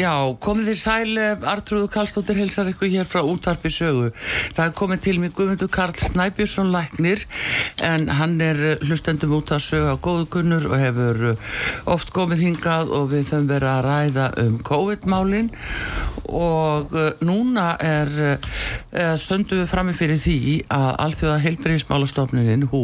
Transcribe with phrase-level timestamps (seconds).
[0.00, 1.18] Já, komið þið sæl,
[1.50, 4.06] Artrúðu Karlsdóttir helsar eitthvað hér frá útvarpi sögu.
[4.56, 7.26] Það er komið til mig Guðmundur Karl Snæbjörnsson læknir
[7.84, 11.50] en hann er eh, hlustendum út að sögu á góðukunnur og hefur eh,
[11.92, 15.52] oft komið hingað og við þau verið að ræða um COVID-málin
[16.30, 16.92] og
[17.26, 18.10] núna er
[19.18, 20.36] stöndu við frammi fyrir því
[20.70, 22.82] að alþjóða heilbyrðismálastofnunin hú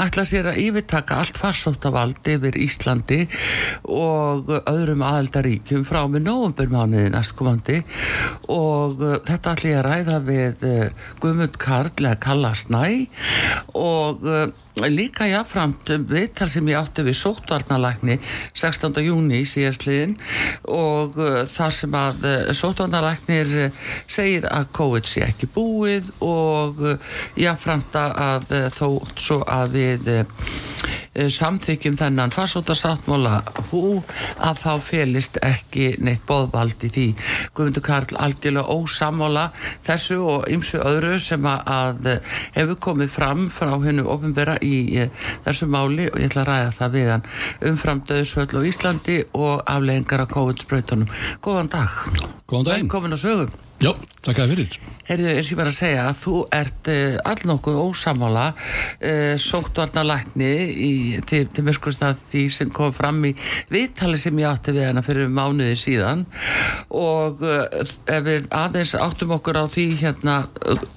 [0.00, 3.26] ætla sér að yfirtaka allt farsóttavald yfir Íslandi
[3.84, 7.80] og öðrum aðeldaríkjum frá með nógumburmániði næstkomandi
[8.52, 12.84] og uh, þetta ætla ég að ræða við uh, Guðmund Karl eða Kalla Snæ
[13.78, 14.46] og uh,
[14.82, 18.16] líka jáframt um viðtal sem ég átti við sóttvarnalækni
[18.58, 18.98] 16.
[19.06, 20.16] júni í síðastliðin
[20.66, 26.82] og uh, þar sem að uh, sóttvarnalæknir uh, segir að COVID sé ekki búið og
[27.38, 30.08] jáframt að þó svo að við
[31.14, 33.36] samþykjum þennan farsóttasáttmála
[33.70, 34.00] hú
[34.42, 37.04] að þá felist ekki neitt boðvald í því
[37.54, 39.44] Guðmundur Karl algjörlega ósamála
[39.86, 42.10] þessu og ymsu öðru sem að,
[42.56, 45.08] hefur komið fram frá hennu ofinbera í
[45.44, 47.28] þessu máli og ég ætla að ræða það við hann
[47.70, 51.12] umfram döðsvöld og Íslandi og afleggingar af COVID-spröytunum.
[51.44, 52.00] Góðan dag.
[52.48, 52.88] Góðan daginn.
[52.88, 53.54] Velkomin á sögum.
[53.82, 53.90] Já,
[54.24, 57.74] takk að fyrir Heyrðu, eins og ég bara að segja að þú ert uh, allnokkuð
[57.82, 60.92] ósamála uh, sóttvarnalækni í,
[61.28, 63.34] til, til mjögskurst að því sem kom fram í
[63.68, 66.24] viðtali sem ég átti við hana fyrir mánuði síðan.
[66.88, 70.40] Og uh, ef við aðeins áttum okkur á því hérna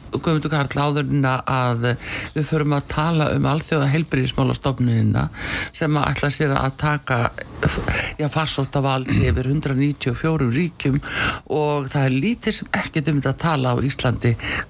[0.08, 1.90] Guðmundur Karl áðurina að
[2.32, 5.26] við förum að tala um alþjóða heilbyrðismálastofnunina
[5.76, 7.18] sem að ætla sér að taka
[8.16, 11.02] já, farsóta valdi yfir 194 ríkjum.
[11.52, 13.97] Og það er lítið sem ekkert um þetta að tala á Íslandi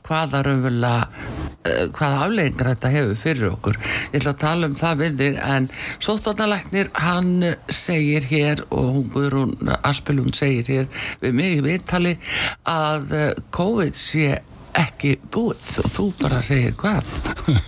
[0.07, 3.79] hvaða raunverulega uh, hvaða afleggingar þetta hefur fyrir okkur.
[4.11, 5.69] Ég ætla að tala um það við þig en
[6.07, 7.31] sóttvarnalæknir hann
[7.73, 10.91] segir hér og hún Guðrún Aspelund segir hér
[11.23, 12.17] við mig í viðtali
[12.67, 14.37] að uh, COVID sé
[14.77, 15.71] ekki búið.
[15.83, 17.15] Og þú bara segir hvað?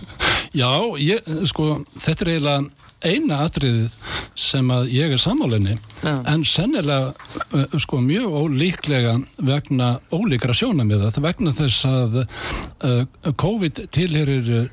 [0.60, 3.94] Já, ég, sko, þetta er eiginlega eina atriðið
[4.38, 6.14] sem að ég er sammálinni Já.
[6.28, 9.14] en sennilega uh, sko mjög ólíklega
[9.46, 13.02] vegna ólíkra sjónamiða vegna þess að uh,
[13.40, 14.70] COVID tilherir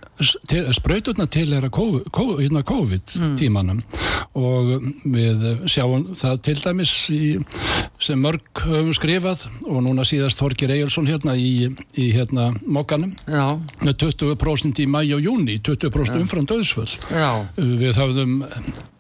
[0.48, 3.82] til, sprauturna tilhera COVID, COVID, hérna COVID tímanum
[4.38, 4.74] og
[5.06, 7.24] við sjáum það til dæmis í,
[8.00, 13.58] sem mörg höfum skrifað og núna síðast Horkir Egilson hérna í, í hérna mokkanum Já,
[13.82, 16.90] með 20% í mæ og júni 20% umfram döðsföll
[17.58, 18.38] Við höfðum,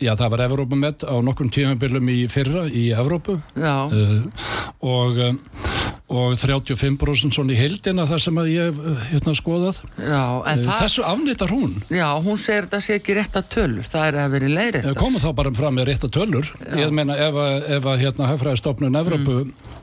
[0.01, 3.37] já það var Evrópumett á nokkrum tímabilum í fyrra í Evrópu.
[3.91, 4.27] Uh,
[4.85, 9.79] og, uh, og 35% svona í heildina þar sem að ég hef uh, hérna skoðað.
[9.99, 11.73] Já, það, Þessu afnýttar hún.
[11.91, 14.87] já, hún segir þetta sé ekki rétt að tölur, það er að vera leiðrétt.
[14.87, 16.51] Eh, Komum þá bara fram með rétta tölur.
[16.79, 19.35] Ég meina ef að, ef að hérna hafðfræðistofnun Evrópu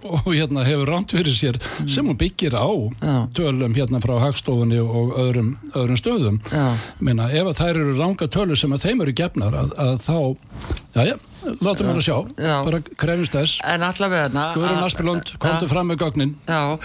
[0.05, 2.69] og hérna hefur rámt fyrir sér sem hún byggir á
[3.05, 3.15] Já.
[3.37, 6.41] tölum hérna frá hagstofunni og öðrum, öðrum stöðum.
[6.53, 6.67] Já.
[7.05, 10.19] Meina, ef að þær eru ranga tölur sem að þeim eru gefnar að, að þá,
[10.97, 11.17] já já,
[11.65, 12.55] látum við að sjá, Já.
[12.67, 13.59] bara krefnist þess.
[13.69, 14.45] En allavega.
[14.55, 16.35] Guðrún Aspelund, komdu fram með gögnin.
[16.49, 16.79] Já,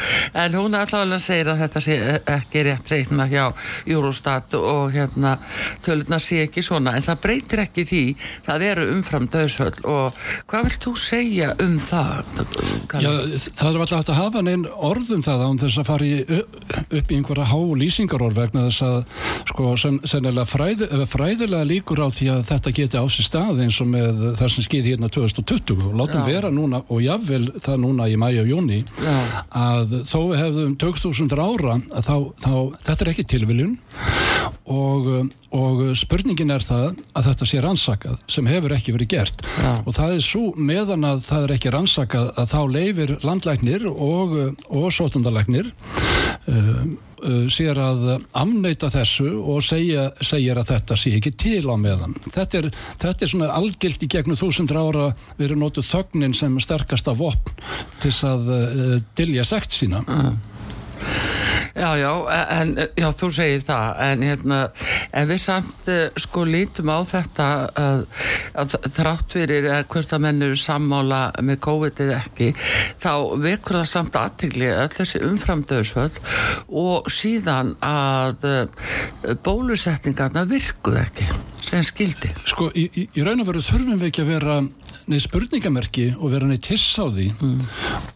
[0.43, 1.97] en hún allavega segir að þetta sé
[2.37, 3.45] ekki rétt reikna hjá
[3.89, 5.37] Eurostat og hérna
[5.85, 8.03] tölurna sé ekki svona, en það breytir ekki því,
[8.47, 10.17] það eru umfram döðsöld og
[10.49, 12.43] hvað vilt þú segja um það?
[12.99, 13.11] Já,
[13.59, 16.41] það er alltaf að hafa neinn orðum það án þess að fara í,
[16.99, 18.97] upp í einhverja há lýsingarorð vegna þess að
[19.51, 23.79] sko sen, sennilega fræði, fræðilega líkur á því að þetta geti á sér stað eins
[23.83, 26.27] og með það það sem skeiði hérna 2020 og látum Já.
[26.27, 29.17] vera núna og jáfnvel það núna í mæja og júni Já.
[29.53, 32.53] að þó við hefðum 2000 ára þá, þá
[32.87, 33.75] þetta er ekki tilviljun
[34.69, 35.09] og,
[35.55, 39.73] og spurningin er það að þetta sé rannsakað sem hefur ekki verið gert Já.
[39.83, 44.39] og það er svo meðan að það er ekki rannsakað að þá leifir landlæknir og,
[44.69, 45.71] og sótundalæknir
[46.49, 46.97] um,
[47.51, 48.05] sér að
[48.37, 52.15] amneita þessu og segja, segir að þetta sé ekki til á meðan.
[52.27, 52.69] Þetta er,
[53.01, 55.07] þetta er svona algilt í gegnum þúsundur ára
[55.39, 57.59] verið nótuð þögnin sem sterkasta vopn
[58.03, 60.03] til að uh, dilja sekt sína.
[61.75, 62.11] Já, já,
[62.55, 64.59] en já, þú segir það, en hérna,
[65.13, 67.49] en við samt eh, sko lítum á þetta
[67.83, 68.05] að,
[68.63, 72.49] að þrátt fyrir að hvort að menn eru sammála með COVID eða ekki,
[73.01, 73.13] þá
[73.45, 76.19] vekur það samt aðtigli öll þessi umframdöðsvöld
[76.81, 78.49] og síðan að
[79.45, 81.29] bólusetningarna virkuð ekki
[81.69, 82.31] sem skildi.
[82.49, 84.59] Sko, í, í, í raun og veru þurfum við ekki að vera
[85.17, 87.25] spurningamerki og vera neitt hiss á því.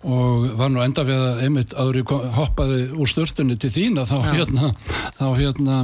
[0.06, 1.74] Og var nú enda við að einmitt
[2.06, 4.70] kom- hoppaði úr störtunni til þína þá hérna,
[5.18, 5.80] þá hérna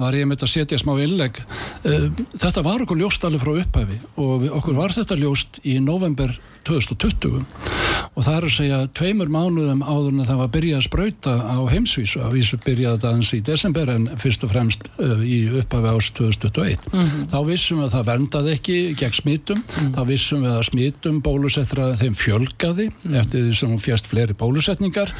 [0.00, 1.38] var ég einmitt að setja smá innlegg.
[1.84, 6.34] Eh, þetta var okkur ljóst alveg frá upphæfi og okkur var þetta ljóst í november
[6.68, 7.44] 2020
[8.10, 11.34] og það er að segja tveimur mánuðum áður en það var að byrja að sprauta
[11.40, 12.20] á heimsvísu.
[12.24, 16.16] Að vísu byrjaði þetta aðeins í desember en fyrst og fremst uh, í upphafi ást
[16.18, 19.62] 2021 þá vissum við að það verndaði ekki gegn smittum,
[19.94, 22.88] þá vissum við að smittum bólusettra þeim fjölgaði
[23.20, 25.12] eftir því sem fjast fleiri bólusetningar.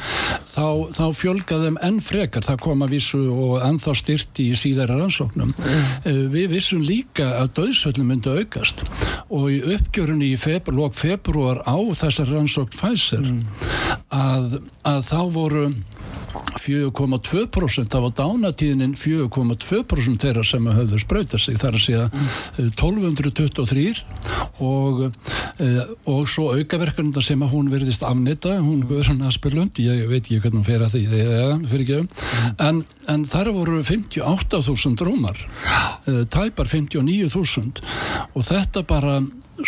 [0.51, 0.67] Þá,
[0.97, 5.53] þá fjölgaði þeim enn frekar, það kom að vísu og ennþá styrti í síðara rannsóknum.
[5.57, 8.83] Uh, við vissum líka að döðsföllum myndi aukast.
[9.31, 10.97] Og í uppgjörunni í februar, lók
[11.31, 13.23] februar á þessar rannsókn Pfizer
[14.11, 15.63] að, að þá voru
[16.61, 22.03] 4,2% af á dánatíðinin 4,2% þeirra sem höfðu sprautað sig þar að segja
[22.59, 24.03] eh, 1223
[24.59, 24.99] og,
[25.63, 25.79] eh,
[26.11, 30.59] og svo aukaverkunna sem að hún verðist afnita, hún Guðrún Asperlund ég veit ekki hvernig
[30.59, 32.25] hún fer að því ja, fyrir ekki,
[32.67, 32.81] en,
[33.11, 37.87] en þar voru 58.000 rúmar eh, tæpar 59.000
[38.35, 39.21] og þetta bara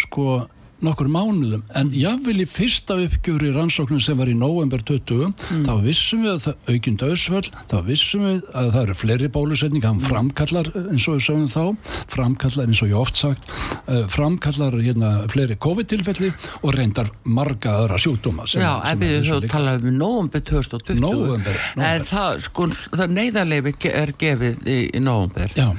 [0.03, 0.43] sko
[0.83, 5.33] nokkur mánuðum, en jáfnvel í fyrsta uppgjöru í rannsóknum sem var í november 20,
[5.65, 10.01] þá vissum við að aukinn döðsvöld, þá vissum við að það eru fleiri bólusetning, hann
[10.03, 13.47] framkallar eins og við sögum þá, framkallar eins og ég oft sagt,
[13.87, 16.31] uh, framkallar hérna fleiri COVID-tilfelli
[16.61, 21.57] og reyndar marga aðra sjúkdóma sem, Já, ef við líka- talaðum um nóvumber 2020 Nóvember,
[21.77, 21.87] nóvember.
[21.87, 25.69] en það, sko, það neyðarleifi er gefið í, í nóvumber Já,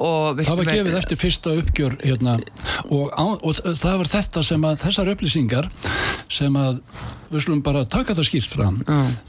[0.00, 2.36] og það var gefið eftir fyrsta uppgjör hérna,
[2.90, 5.70] og, á, og það var þetta sem að þessar upplýsingar
[6.30, 6.80] sem að
[7.30, 8.80] við slum bara taka það skýrt fram.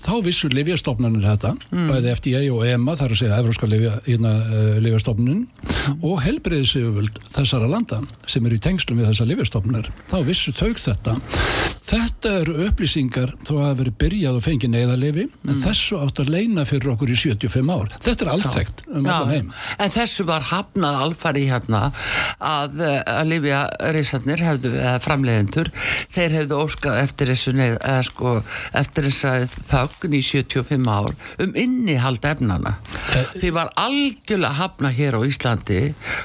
[0.01, 4.33] Þá vissu livjastofnanir þetta bæði FDA og EMA þar að segja Evróska hérna,
[4.81, 5.45] livjastofnun
[6.01, 11.15] og helbreyðisöfuld þessara landa sem eru í tengslum við þessar livjastofnunar þá vissu þau þetta.
[11.91, 16.63] Þetta eru upplýsingar þó að verið byrjað og fengið neyðarlefi en þessu átt að leina
[16.67, 17.91] fyrir okkur í 75 ár.
[18.05, 19.49] Þetta er alþekkt um allan heim.
[19.81, 21.81] En þessu var hafnað alfari hérna
[22.39, 23.61] að, eh, að Livja
[23.95, 24.71] reysarnir hefðu,
[25.03, 25.71] framleiðendur
[26.11, 28.35] þeir hefðu óskað eftir þessu neð, eða sko,
[28.81, 32.75] eftir þess þögn í 75 ár um innihald efnana
[33.35, 35.81] því var algjörlega hafnað hér á Íslandi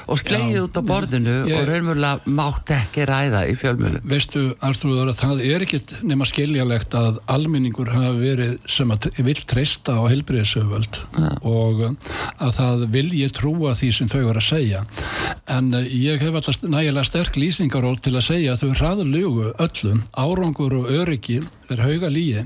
[0.07, 5.11] og slegið út á borðinu Ég- og raunverulega mátt ekki ræða í fjölmjölum Veistu, Arþrúður,
[5.11, 10.03] að það er ekkit nema skiljalegt að almenningur hafa verið sem að vill treysta á
[10.09, 11.01] helbriðisöföld
[11.47, 11.97] og um,
[12.43, 14.83] að það vilji trúa því sem þau eru að segja.
[15.51, 20.03] En uh, ég hef alltaf nægilega sterk lýsingaról til að segja að þau hraðlugu öllum,
[20.17, 21.41] árangur og öryggi
[21.73, 22.45] er hauga lígi.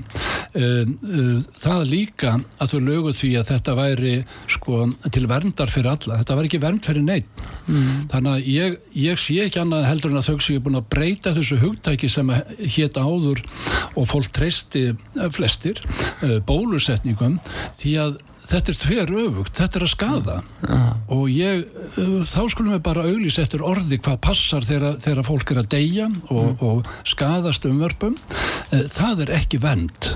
[0.52, 4.14] Uh, uh, það líka að þau lögu því að þetta væri
[4.52, 6.18] sko til verndar fyrir alla.
[6.20, 7.44] Þetta var ekki vernd fyrir neitt.
[8.12, 11.32] Þannig að ég, ég sé ekki annað heldur en að þau séu búin að breyta
[11.36, 12.32] þessu hugtæki sem
[12.76, 13.42] hétt áður
[13.96, 15.80] og fólk treysti eh, flestir
[16.22, 17.38] eh, bólusetningum
[17.78, 20.36] því að þetta er tver öfugt, þetta er að skada
[21.12, 21.64] og ég,
[21.98, 25.70] eh, þá skulum við bara auglýs eftir orði hvað passar þegar, þegar fólk er að
[25.76, 28.16] deyja og, og skadast umvörpum.
[28.72, 30.12] Eh, það er ekki vend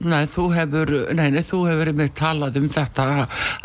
[0.00, 3.06] Nei, þú hefur, nei, nei, þú hefur með talað um þetta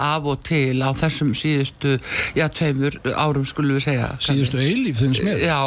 [0.03, 1.93] af og til á þessum síðustu,
[2.35, 4.09] já, tveimur árum skulum við segja.
[4.19, 5.59] síðustu eilíf þinn smið Já,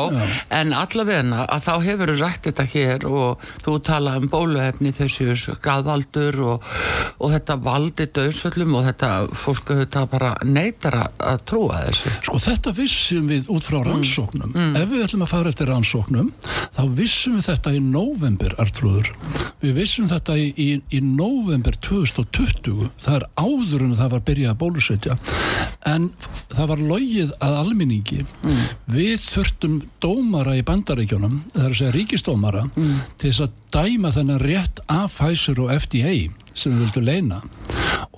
[0.58, 5.37] en allavegna að þá hefur þú rætt þetta hér og þú talað um bóluefni þessu
[5.38, 6.68] skadvaldur og,
[7.16, 12.12] og þetta valdi döðsvöllum og þetta fólk þetta bara neytar að, trúa þessu.
[12.28, 14.52] Sko þetta vissum við út frá rannsóknum.
[14.76, 16.30] Ef við ætlum að fara eftir rannsóknum,
[16.76, 19.10] þá vissum við þetta í november, Artrúður.
[19.62, 22.91] Við vissum þetta í, í, í november 2020.
[23.05, 25.19] Það er áður en það var byrjað að bólusetja.
[25.88, 26.11] En
[26.53, 28.25] það var logið að alminningi.
[28.45, 28.65] Mm.
[28.99, 32.99] Við þurftum dómara í bandaríkjónum, það er að segja ríkistómara, mm.
[33.21, 36.15] til þess að dæma þennan rétt af Pfizer og FDA
[36.59, 37.43] sem við vildum leina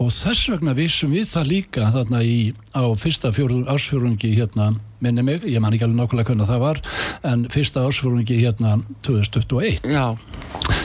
[0.01, 4.71] og þess vegna vissum við það líka þarna í, á fyrsta ásfjörungi hérna,
[5.05, 6.81] minni mig, ég man ekki alveg nákvæmlega hvernig það var,
[7.29, 10.17] en fyrsta ásfjörungi hérna 2021 Já.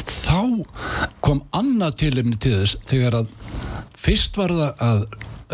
[0.03, 0.39] þá
[1.25, 3.31] kom annað tilumni til þess þegar að
[3.97, 5.07] fyrst var það að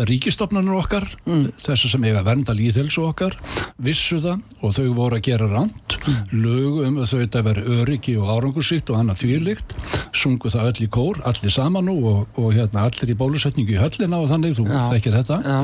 [0.08, 1.42] ríkistofnarnir okkar mm.
[1.60, 3.34] þessu sem eiga vernda líðhelsu okkar
[3.82, 6.30] vissu það og þau voru að gera ránt mm.
[6.32, 9.76] lögum þau þetta verið öryggi og árangursýtt og annað þvílikt
[10.16, 13.82] sungu það öll í kór, allir saman nú og, og hérna allir í bólusetningu í
[13.82, 15.58] höllina og þannig, þú þekkir þetta Já.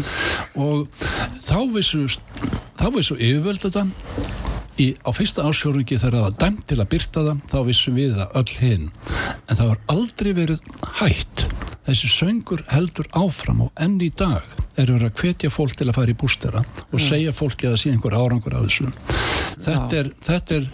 [0.61, 0.87] og
[1.49, 2.05] þá vissu
[2.79, 3.89] þá vissu yfirvöld þetta
[4.79, 8.15] í, á fyrsta ásfjórungi þegar það var dæmt til að byrta það þá vissum við
[8.19, 10.71] það öll hinn en það var aldrei verið
[11.01, 11.45] hætt.
[11.89, 14.45] Þessi söngur heldur áfram og enn í dag
[14.79, 17.83] erum við að hvetja fólk til að fara í bústera og segja fólki að það
[17.83, 18.91] sé einhver árangur á þessu.
[19.65, 20.69] Þetta er, þetta er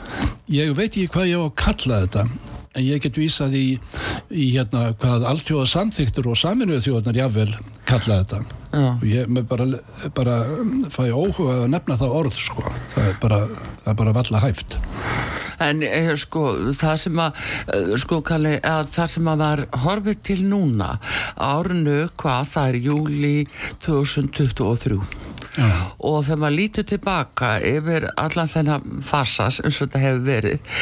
[0.52, 2.26] ég veit ekki hvað ég á að kalla þetta
[2.74, 3.66] en ég get vísað í,
[4.34, 7.50] í hérna hvað alltjóða samþyktur og saminuðu þjóðanar jáfnvel
[7.88, 8.44] kalla þetta.
[8.74, 8.88] Já.
[8.90, 9.66] og ég með bara,
[10.16, 10.36] bara
[10.90, 12.64] fæ óhuga að nefna það orð sko.
[12.94, 13.40] Það er bara,
[13.84, 14.78] það er bara valla hæft.
[15.62, 16.42] En eh, sko
[16.74, 17.44] það sem að
[17.76, 20.96] eh, sko kalli að það sem að var horfið til núna
[21.38, 23.36] árnu hvað það er júli
[23.86, 24.98] 2023
[25.54, 25.94] Já.
[26.02, 30.72] og þegar maður lítur tilbaka yfir allan þennan farsas eins og þetta hefur verið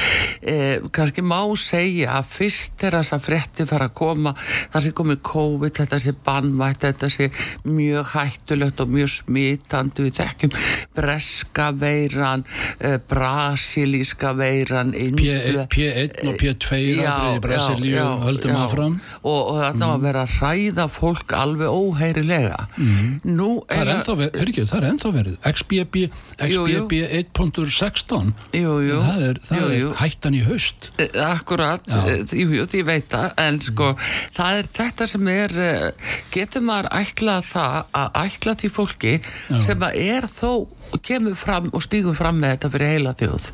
[0.49, 4.93] eh, kannski má segja að fyrst þegar þess að fretti fara að koma það sé
[4.97, 7.29] komið COVID, þetta sé bannvætt þetta sé
[7.69, 10.57] mjög hættulegt og mjög smitandi við þekkjum
[10.97, 12.47] breska veiran
[12.81, 16.97] eh, brasilíska veiran P1 og P2 í
[17.45, 23.15] Brasilíu höldum aðfram og, og þetta var að vera að ræða fólk alveg óheirilega mm.
[23.37, 25.37] nú er það ennþá verið ekki, það er ennþá verið.
[25.53, 26.03] XBB,
[26.49, 29.89] XBB 1.16 það er, það jú, jú.
[29.91, 30.91] er hættan í haust.
[30.99, 33.29] Eh, Akkurat, eh, jú, því veit það.
[33.43, 33.93] En sko,
[34.37, 39.61] það er þetta sem er eh, getur maður ætlað það að ætla því fólki Já.
[39.61, 40.53] sem að er þó
[41.01, 43.49] kemur fram og stýgum fram með þetta fyrir heila þjóð.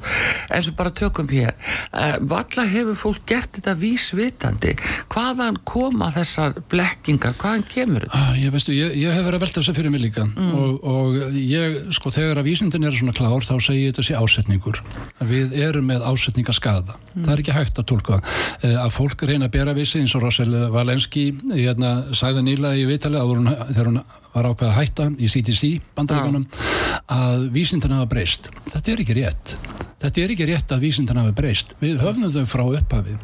[0.57, 1.55] Eins og bara tökum hér.
[2.33, 4.75] Valla hefur fólk gert þetta vísvitandi.
[5.13, 8.23] Hvaðan koma þessar blekkingar, hvaðan kemur þetta?
[8.23, 10.27] Ah, ég, veistu, ég, ég hef verið að velta þess að fyrir mig líka.
[10.29, 10.55] Mm.
[10.55, 14.19] og, og ég, sko, þegar að vísindin er svona klár þá segir ég þetta sé
[14.19, 14.83] ásetningur.
[15.29, 17.25] Við erum með ásetningaskada mm.
[17.25, 20.25] það er ekki hægt að tólka eh, að fólk reyna að bera vissi eins og
[20.25, 24.01] Rossel Valenski hérna, sæða nýla í vitali þegar hún
[24.35, 26.47] var ákveð að hætta í CTC bandaríkunum
[27.15, 28.49] að vísindana hafa breyst.
[28.73, 29.55] Þetta er ekki rétt.
[29.99, 31.75] Þetta er ekki rétt að vísindana hafa breyst.
[31.83, 33.17] Við höfnum þau frá upphafi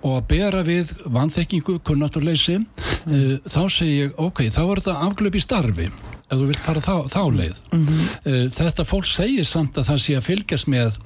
[0.00, 3.10] og að bera við vanþekkingu, kunnaturleysi, mm.
[3.10, 5.90] uh, þá segir ég, ok, þá er þetta afglöp í starfi
[6.30, 7.60] ef þú vilt fara þá, þá leið.
[7.72, 8.10] Mm -hmm.
[8.30, 11.00] uh, þetta fólk segir samt að það sé að fylgjast með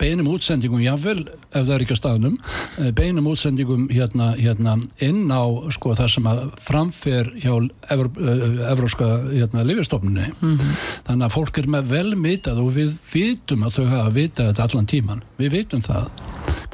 [0.00, 2.36] beinum útsendingum jáfnvel ef það er ekki á staðnum
[2.78, 9.10] eh, beinum útsendingum hérna, hérna inn á sko það sem að framfer hjá eh, Evróska
[9.30, 10.80] hérna lifistofnunni mm -hmm.
[11.08, 14.86] þannig að fólk er með velmitað og við vitum að þau hafa vitað þetta allan
[14.86, 16.10] tíman við vitum það.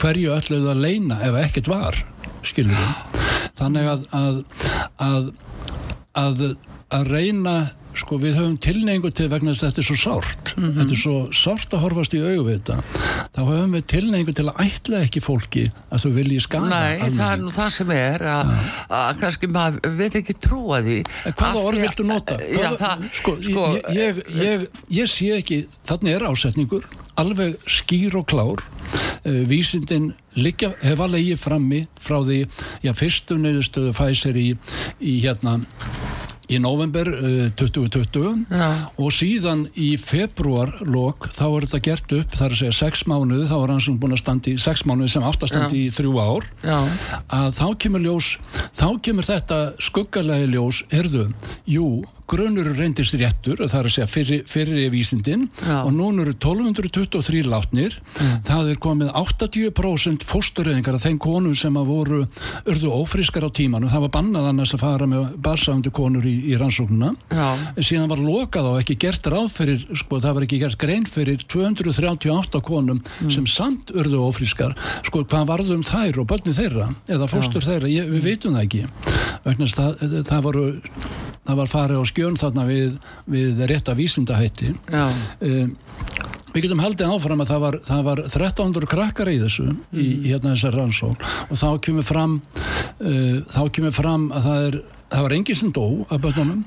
[0.00, 2.04] Hverju ölluð að leina ef ekkert var
[2.42, 3.20] skilur við
[3.60, 4.36] þannig að að,
[4.96, 5.30] að,
[6.16, 6.44] að,
[6.90, 7.58] að reyna
[7.98, 10.74] sko við höfum tilneingu til vegna þess að þetta er svo sárt mm -hmm.
[10.78, 12.76] þetta er svo sárt að horfast í auðvita
[13.34, 17.16] þá höfum við tilneingu til að ætla ekki fólki að þú vilji skada Nei, alveg.
[17.18, 18.54] það er nú það sem er að,
[19.00, 20.98] að kannski maður veit ekki trúa því
[21.34, 22.38] Hvaða orð viltu nota?
[22.46, 24.66] Já, það, sko, sko, ég, ég, ég,
[25.00, 26.86] ég sé ekki þannig er ásetningur
[27.20, 32.46] alveg skýr og klár uh, vísindin liggja, hefa leiði frammi frá því,
[32.86, 34.54] já, fyrstu nöðustöðu fæsir í,
[35.02, 35.58] í hérna
[36.50, 38.68] í november uh, 2020 Já.
[38.98, 43.48] og síðan í februarlokk þá er þetta gert upp, það er að segja 6 mánuði,
[43.50, 46.14] þá er hans búin að standi í 6 mánuði sem átt að standi í 3
[46.20, 46.78] ár Já.
[47.40, 48.32] að þá kemur ljós
[48.78, 51.28] þá kemur þetta skuggalegi ljós, herðu,
[51.70, 51.90] jú
[52.30, 55.80] grunur reyndist réttur, það er að segja fyrir, fyrir vísindin Já.
[55.82, 57.96] og núna eru 1223 látnir
[58.46, 62.20] það er komið 80% fósturöðingar af þeim konum sem að voru
[62.70, 66.56] örðu ófrískar á tímanu, það var bannað annars að fara með barsafandi konur í, í
[66.60, 67.12] rannsóknuna
[67.80, 71.42] síðan var lokað og ekki gert ráð fyrir, sko það var ekki gert grein fyrir
[71.44, 73.30] 238 konum mm.
[73.32, 74.76] sem samt örðu ófrískar.
[75.06, 77.72] Sko hvað varðum þær og börni þeirra eða fóstur Já.
[77.72, 78.84] þeirra, Ég, við veitum það ekki.
[79.46, 80.66] Vegna það, það voru
[81.50, 82.98] það var farið á skjön þarna við,
[83.30, 84.74] við rétta vísindahætti.
[84.92, 85.72] Um,
[86.54, 90.30] við getum haldið áfram að það var, það var 1300 krakkar í þessu í, í
[90.30, 91.28] hérna þessar rannsókn.
[91.48, 95.72] Og þá kemur fram uh, þá kemur fram að það er það var enginn sem
[95.74, 96.60] dó af börnunum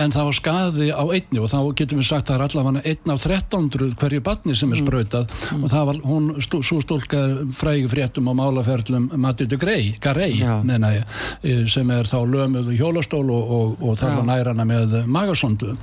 [0.00, 2.82] en það var skaði á einni og þá getum við sagt að það er allavega
[2.92, 5.36] einn af 1300 hverju barni sem er sprautað.
[5.56, 7.22] Og það var hún, stú, svo stólka
[7.56, 10.60] frægi fréttum á málaferlum Matildu Grey, Garey Já.
[10.64, 14.20] meina ég, eh, sem er þá lömuð hjólastól og, og, og þarf Já.
[14.20, 15.76] að næra hana með magasondu.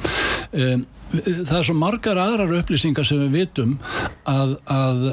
[0.53, 3.77] Um, það er svo margar aðrar upplýsingar sem við vitum
[4.27, 5.05] að, að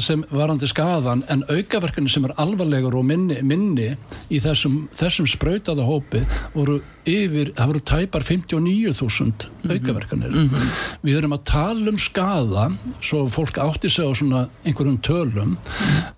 [0.00, 3.90] sem varandi skaðan en aukaverkani sem er alvarlegur og minni, minni
[4.28, 6.20] í þessum, þessum sprautaða hópi
[6.54, 10.36] voru yfir, það voru tæpar 59.000 aukaverkanir.
[11.04, 12.66] Við erum að tala um skaða
[13.00, 15.56] svo fólk átti sig á svona einhverjum tölum.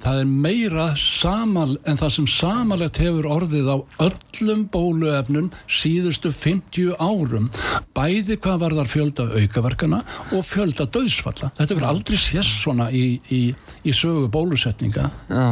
[0.02, 3.76] Það er meira samal en það sem samalegt hefur orðið á
[4.08, 7.50] öllum bóluefnum síðustu 50 árum.
[7.96, 13.18] Bæði hvað var þar fjölda aukaverkana og fjölda döðsfalla þetta verður aldrei sést svona í,
[13.32, 13.42] í,
[13.84, 15.08] í sögu bólusetninga.
[15.28, 15.44] Já,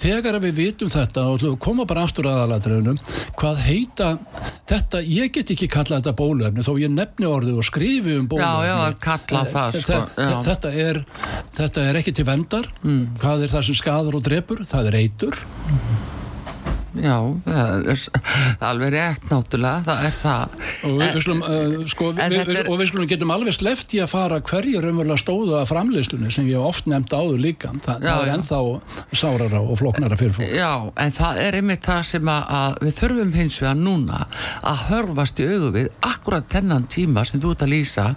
[0.00, 3.00] þegar við vitum þetta og koma bara aftur aðalatriðunum
[3.38, 4.10] hvað heita
[4.70, 8.68] þetta, ég get ekki kallað þetta bóluefni þó ég nefni orðið og skrifi um bóluefni
[8.70, 10.36] já, að kalla Eh, það, sko, þe- já.
[10.48, 11.02] þetta, er,
[11.58, 13.02] þetta er ekki til vendar Mm.
[13.18, 15.34] hvað er það sem skadar og drepur það er eitur
[16.98, 18.00] já, það er
[18.70, 20.56] alveg rétt náttúrulega, það er það.
[20.82, 23.94] og við, við, slum, uh, sko, en við, við, og við skulum getum alveg sleft
[23.94, 27.70] í að fara hverju raunverulega stóðu að framleiðslunni sem ég oft nefnt áður líka.
[27.84, 28.60] Þa, Já, það er ennþá
[29.20, 30.50] sárara og flóknara fyrir fólk.
[30.58, 30.72] Já,
[31.04, 34.20] en það er einmitt það sem að, að við þurfum hins vegar núna
[34.72, 38.08] að hörfast í augu við akkurat þennan tíma sem þú ert að lýsa.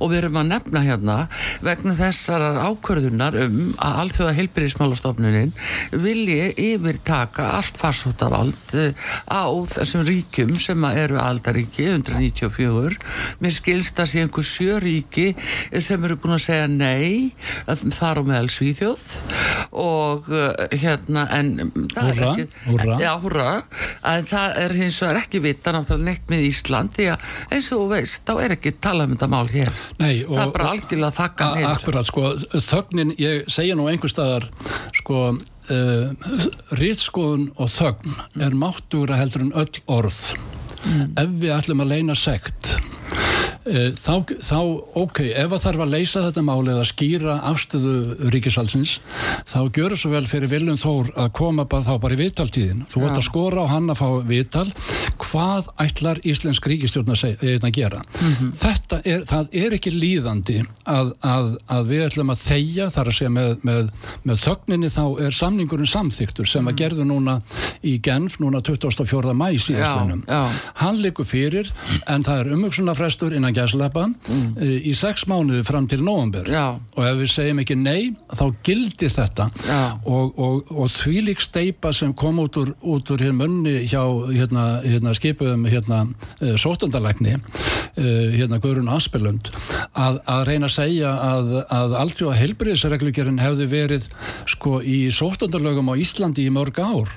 [0.00, 1.18] Og við erum að nefna hérna
[1.64, 5.54] vegna þessarar ákvörðunar um að alþjóða heilbyrðismálastofnunin
[6.02, 8.92] vilji yfirtaka allt farsóttavald eh,
[9.28, 12.96] á þessum ríkjum sem eru aldaríki 194
[13.42, 15.28] mér skilst að sé einhver sjö ríki
[15.82, 17.32] sem eru búin að segja nei
[17.96, 19.02] þar á meðal Svíþjóð.
[19.76, 21.50] Og uh, hérna en
[21.92, 22.96] það Húrra, er ekki húrra.
[23.02, 23.48] já, húrra,
[24.12, 27.82] en það er hins vegar ekki vita náttúrulega neitt með Ísland því að eins og
[27.82, 29.72] þú veist, þá er ekki talað um þetta mál hér.
[30.00, 32.30] Nei, það er bara algjörlega þakka A- Akkurat, sko,
[32.70, 34.48] þögnin, ég segja nú einhver staðar,
[34.96, 35.26] sko,
[35.72, 36.12] uh,
[36.78, 40.20] rítskoðun og þögn er máttugra heldur en öll orð.
[41.18, 42.75] Ef við ætlum að leina sekt,
[43.66, 44.58] þá, þá,
[45.02, 48.96] ok, ef að þarf að leysa þetta máli eða skýra afstöðu ríkisvaldsins,
[49.48, 52.84] þá gjör svo vel fyrir Viljum Þór að koma bara, þá bara í viðtaltíðin.
[52.92, 53.20] Þú vart Já.
[53.20, 54.66] að skora á hann að fá viðtal,
[55.24, 58.02] hvað ætlar Íslensk ríkistjórn að, seg, að gera?
[58.60, 63.18] Þetta er, það er ekki líðandi að, að, að við ætlum að þegja, þar að
[63.18, 63.90] segja með, með,
[64.28, 67.40] með þögninni þá er samningurinn samþyktur sem að gerðu núna
[67.86, 69.34] í Genf, núna 24.
[69.34, 70.22] mæ síðastlinum.
[70.28, 70.64] Já, já.
[70.82, 71.72] Hann likur fyrir,
[72.06, 74.06] en það er umhugsunarfrestur innan gæslepa
[74.60, 76.48] í sex mánuði fram til nóvember.
[76.50, 76.76] Já.
[76.96, 79.48] Og ef við segjum ekki nei, þá gildir þetta.
[80.06, 84.66] Og, og, og þvílík steipa sem kom út úr, út úr hér munni hjá hérna,
[84.84, 88.02] hérna skipuðum hérna uh, sóttandalækni uh,
[88.34, 89.50] hérna Guðrun Aspelund
[89.92, 94.08] að, að reyna að segja að, að alþjóða heilbriðisreglugjörn hefði verið
[94.48, 97.12] sko í sóttandalögum á Íslandi í mörg ár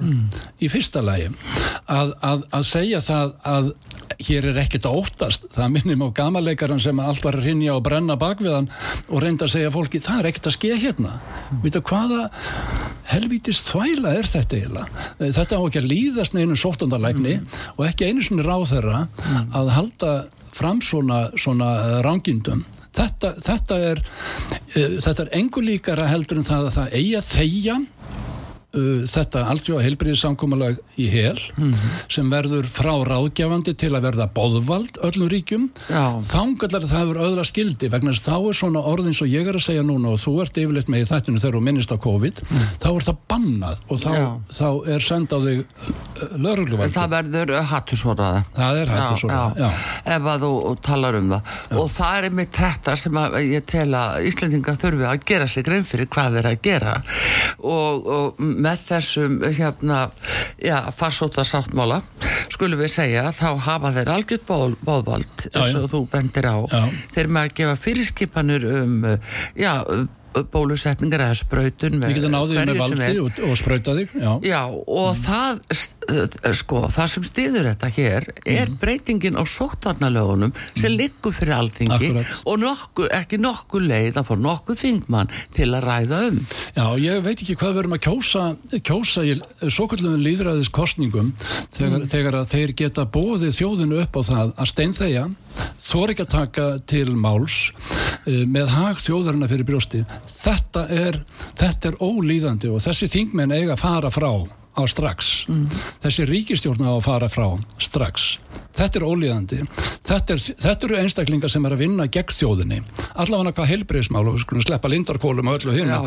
[0.59, 1.29] í fyrsta lagi
[1.85, 3.73] að, að, að segja það að
[4.19, 7.83] hér er ekkert að óttast það minnum á gamaleikaran sem allt var að rinja og
[7.87, 8.69] brenna bakviðan
[9.09, 11.13] og reynda að segja fólki það er ekkert að skeið hérna.
[11.63, 12.29] Vita hvaða
[13.09, 15.05] helvítist þvæla er þetta eiginlega?
[15.19, 17.39] Þetta á ekki að líðast neinu sóttandalækni
[17.75, 19.05] og ekki einu svona ráð þeirra
[19.57, 20.13] að halda
[20.59, 22.63] fram svona, svona rángindum.
[22.95, 27.29] Þetta, þetta er uh, þetta er engu líkara heldur en það að það eigi að
[27.29, 27.77] þegja
[28.77, 31.37] uh, þetta alþjóða heilbriðissamkomulag í hel
[32.11, 35.69] sem verður frá ráðgjafandi til að verða bóðvald öllum ríkjum.
[35.89, 36.19] Já.
[36.29, 39.57] þangallar það hefur öðra skildi vegna þess að þá er svona orðin svo ég er
[39.59, 42.43] að segja núna og þú ert yfirleitt með í þættinu þegar þú minnist á COVID
[42.79, 44.27] þá er það bannað og þá, Já.
[44.59, 48.93] þá er send á þig uh, lögregluvald það verður hattusóraða það er
[49.59, 49.69] já.
[50.15, 50.51] ef að þú
[50.85, 51.53] talar um það.
[51.79, 55.65] Og það er einmitt þetta sem að ég tel að Íslendinga þurfi að gera sig
[55.67, 56.95] grein fyrir hvað þeir að gera.
[57.59, 59.99] Og, og með þessum hérna,
[60.61, 62.01] já, farsóta sáttmála
[62.53, 66.81] skulum við segja þá hafa þeir algjört bóð, bóðvald eins og þú bendir á Já.
[67.15, 68.95] þeir að gefa fyrirskipanur um
[69.57, 69.73] já,
[70.53, 74.31] bólusetningar eða sprautun Við getum náðið með valdi og, og sprauta þig já.
[74.45, 80.93] Já, og það, st- sko, það sem stiður þetta hér er breytingin á sóttvarnalögunum sem
[80.93, 82.33] liggur fyrir alþingi Akkúrat.
[82.45, 86.39] og nokku, ekki nokku leið að fá nokku þingmann til að ræða um.
[86.77, 88.45] Já, ég veit ekki hvað við erum að kjósa,
[88.85, 89.35] kjósa í
[89.69, 91.33] svo kallum líðræðis kostningum
[91.75, 95.25] þegar, þegar að þeir geta bóðið þjóðinu upp á það að steinþegja
[95.89, 101.19] þor ekki að taka til máls uh, með hag þjóðarina fyrir brjósti þetta er,
[101.59, 104.31] þetta er ólíðandi og þessi þingmenn eiga að fara frá
[104.79, 105.47] á strax.
[105.49, 105.65] Mm.
[106.03, 107.47] þessi ríkistjórn á að fara frá
[107.81, 108.37] strax.
[108.77, 109.59] Þetta er ólíðandi.
[110.07, 112.79] Þetta, er, þetta eru einstaklingar sem er að vinna gegn þjóðinni.
[113.19, 115.99] Allavega hvað heilbreyðsmál og við skulum sleppa lindarkólum og öllu hérna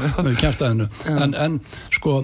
[1.11, 1.61] en, en
[1.93, 2.23] sko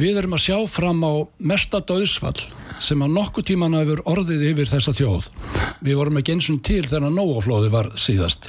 [0.00, 2.36] við erum að sjá fram á mesta döðsfall
[2.82, 5.28] sem að nokkuð tíman hefur orðið yfir þessa þjóð.
[5.84, 8.48] Við vorum ekki eins og til þegar nógaflóði var síðast.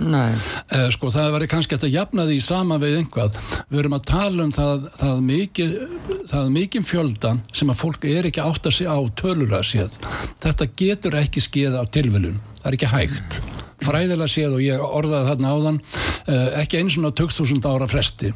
[0.72, 3.40] Eh, sko það var kannski að jafna því sama við einhvað.
[3.70, 5.76] Við erum að tala um það, það mikið
[6.30, 10.00] það mikið fjölda sem að fólk er ekki átt að sé á tölulega séð.
[10.44, 12.40] Þetta getur ekki skeið á tilviljun.
[12.62, 13.42] Það er ekki hægt.
[13.86, 15.82] Fræðilega séð og ég orðaði þarna áðan
[16.32, 18.32] eh, ekki eins og 2000 ára fresti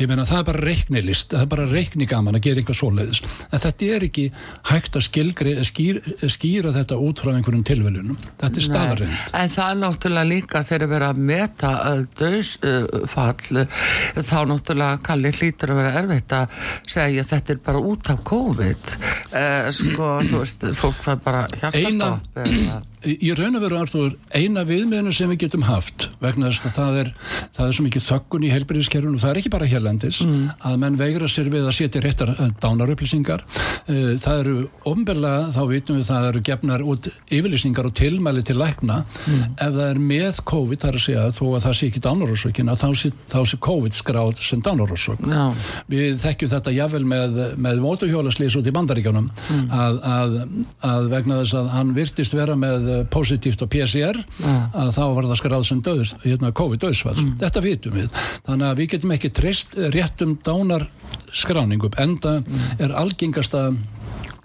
[0.00, 3.18] Ég meina það er bara reiknilist, það er bara reiknigaman að gera einhver svoleiðis.
[3.50, 4.22] En þetta er ekki
[4.70, 5.98] hægt að skilgri, skýr,
[6.32, 8.20] skýra þetta út frá einhverjum tilveljunum.
[8.40, 9.18] Þetta er staðarind.
[9.36, 11.72] En það er náttúrulega líka þegar að vera að meta
[12.20, 13.66] döðsfall,
[14.30, 16.62] þá náttúrulega kallir hlýtur að vera erfitt að
[16.96, 18.94] segja þetta er bara út af COVID.
[19.80, 25.12] Sko, þú veist, fólk fær bara hjartastopp eða í raun og veru Artur, eina viðmiðinu
[25.14, 27.10] sem við getum haft vegna þess að það er,
[27.56, 30.42] það er svo mikið þökkun í heilbyrðiskerfun og það er ekki bara hérlendis mm.
[30.68, 34.56] að menn veigra sér við að setja réttar eh, dánarupplýsingar eh, það eru
[34.90, 39.56] omberlega, þá vitum við það eru gefnar út yfirlýsingar og tilmæli til lækna mm.
[39.56, 42.84] ef það er með COVID þar að segja þó að það sé ekki dánarósökin að
[42.84, 42.88] þá
[43.30, 45.48] þá sé COVID skráð sem dánarósök no.
[45.90, 49.66] við þekkjum þetta jável með, með mótuhjólaslýs út í bandaríkjónum mm.
[49.72, 50.38] að, að,
[50.90, 54.56] að vegna þess að hann virtist vera með positíft á PCR ja.
[54.84, 57.16] að þá var það skráð sem döðs, hérna, COVID-döðsfall.
[57.20, 57.38] Mm.
[57.44, 58.20] Þetta vitum við.
[58.48, 60.86] Þannig að við getum ekki treyst réttum dánar
[61.30, 61.96] skráningum.
[62.00, 62.68] Enda mm.
[62.86, 63.68] er algengasta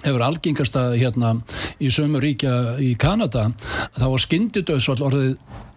[0.06, 1.36] hefur algengast að hérna
[1.82, 3.50] í sömu ríkja í Kanada
[3.96, 5.32] þá var skyndidöðsfall orðið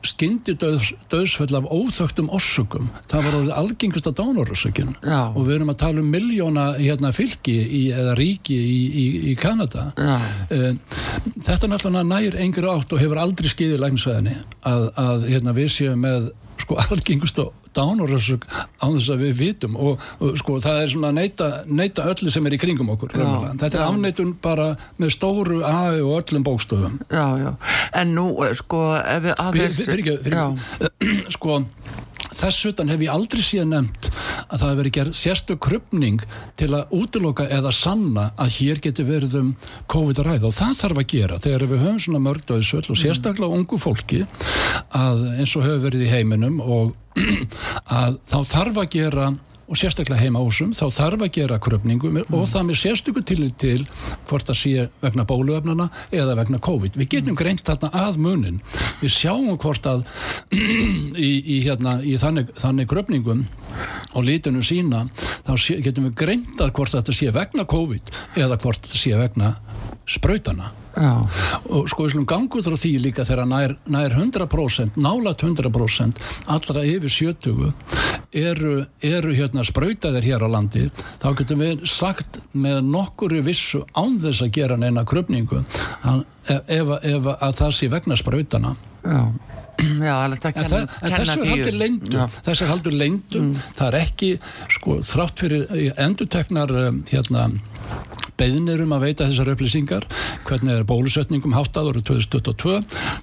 [0.07, 6.05] skyndidöðsfall af óþögtum orsökum, það var orðið algengast að dánarorsökin og við erum að tala
[6.05, 10.15] um miljóna hérna, fylgi í, eða ríki í, í, í Kanada Já.
[11.39, 14.37] Þetta er náttúrulega nær einhverju átt og hefur aldrei skiðið lægnsveðinni
[14.69, 19.77] að, að hérna, við séum með sko algengust og dánarössug á þess að við vitum
[19.79, 23.27] og, og sko það er svona neita, neita öllu sem er í kringum okkur já,
[23.61, 27.51] þetta er afneitun bara með stóru aði og öllum bókstöðum Já, já,
[28.01, 29.79] en nú eh, sko ef við aðeins
[31.37, 31.61] sko
[32.39, 34.11] þess utan hef ég aldrei síðan nefnt
[34.49, 36.23] að það hefur verið gerð sérstu krupning
[36.61, 39.51] til að útloka eða sanna að hér getur verið um
[39.91, 43.03] COVID að ræða og það þarf að gera þegar við höfum svona mörgdöðsvöld og mm.
[43.03, 44.23] sérstaklega ungu fólki
[44.95, 46.97] að eins og hefur verið í heiminum og
[48.01, 49.29] að þá þarf að gera
[49.69, 52.33] og sérstaklega heima ásum, þá þarf að gera kröpningu mm.
[52.35, 53.83] og það með sérstöku til til
[54.29, 56.97] hvort að sé vegna bóluöfnana eða vegna COVID.
[56.97, 57.41] Við getum mm.
[57.43, 58.63] greint þarna að munin.
[59.03, 60.07] Við sjáum hvort að
[61.29, 63.45] í, í, hérna, í þannig, þannig kröpningum
[64.17, 65.05] og lítinu sína,
[65.47, 69.17] þá sé, getum við greint að hvort þetta sé vegna COVID eða hvort þetta sé
[69.21, 69.55] vegna
[70.09, 71.13] sprautana Já.
[71.71, 76.83] og sko við slum gangu þrá því líka þegar nær, nær 100% nálat 100% allra
[76.87, 77.73] yfir 70
[78.35, 80.89] eru, eru hérna sprautaðir hér á landi
[81.23, 87.57] þá getum við sagt með nokkuru vissu án þess að gera neina kröpningu ef, að
[87.63, 89.23] það sé vegna sprautana Já.
[90.09, 93.67] Já, en, en þessu haldur leindu þessu haldur leindu mm.
[93.79, 94.31] það er ekki
[94.75, 97.47] sko þrátt fyrir enduteknar um, hérna
[98.39, 100.09] beðnir um að veita þessar upplýsingar.
[100.49, 102.79] Hvernig er bólusetningum háttað árið 2022,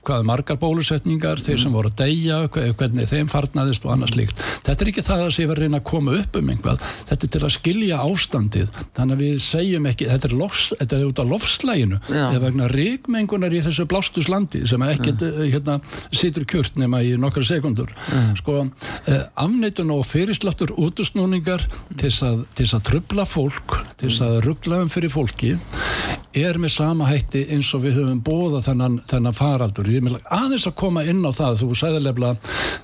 [0.06, 1.41] hvað er margar bólusetningar?
[1.45, 4.43] Þeir sem voru að deyja, hvernig þeim farnaðist og annars líkt.
[4.65, 6.84] Þetta er ekki það að sé verið að að koma upp um einhvað.
[7.10, 8.82] Þetta er til að skilja ástandið.
[8.97, 12.69] Þannig að við segjum ekki, þetta er, lofs, þetta er út af lofslæginu, eða vegna
[12.71, 15.41] ríkmengunar í þessu blástuslandi sem ekkert mm.
[15.54, 15.78] hérna,
[16.15, 17.91] situr kjört nema í nokkra sekundur
[18.39, 18.58] sko,
[19.10, 21.65] eh, afneitun og fyrirsláttur útusnúningar
[21.99, 25.58] til þess að trubla fólk, til þess að ruggla um fyrir fyrir fólki
[26.36, 29.88] er með sama hætti eins og við höfum bóða þennan, þennan faraldur.
[29.88, 32.32] Ég vil aðeins að koma inn á það þú sagði lefla,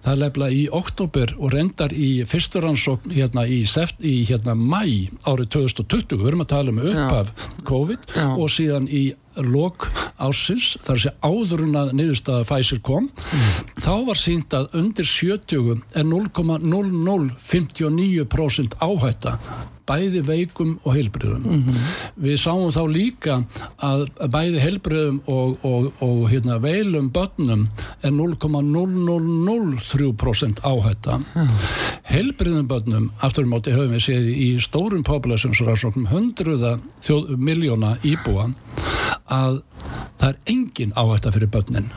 [0.03, 3.59] það er lefla í oktober og rendar í fyrsturansókn hérna í,
[4.07, 8.27] í hérna mæ árið 2020, við höfum að tala um uppaf COVID Já.
[8.31, 9.03] og síðan í
[9.35, 9.91] lok
[10.21, 13.41] ásins, þar sé áðurinn að niðurstaða Pfizer kom mm.
[13.81, 19.31] þá var sínt að undir 70 er 0,0059% áhætta
[19.91, 21.75] bæði veikum og heilbriðum mm -hmm.
[22.25, 23.43] við sáum þá líka
[23.81, 27.67] að bæði heilbriðum og, og, og hérna, veilum börnum
[28.01, 31.47] er 0,0003% áhætta mm.
[32.03, 36.79] heilbriðum börnum aftur um átti höfum við séð í stórum populæsjonsrarsóknum hundruða
[37.37, 38.55] miljóna íbúan
[39.31, 39.61] að
[40.19, 41.89] það er engin áhætta fyrir börnin.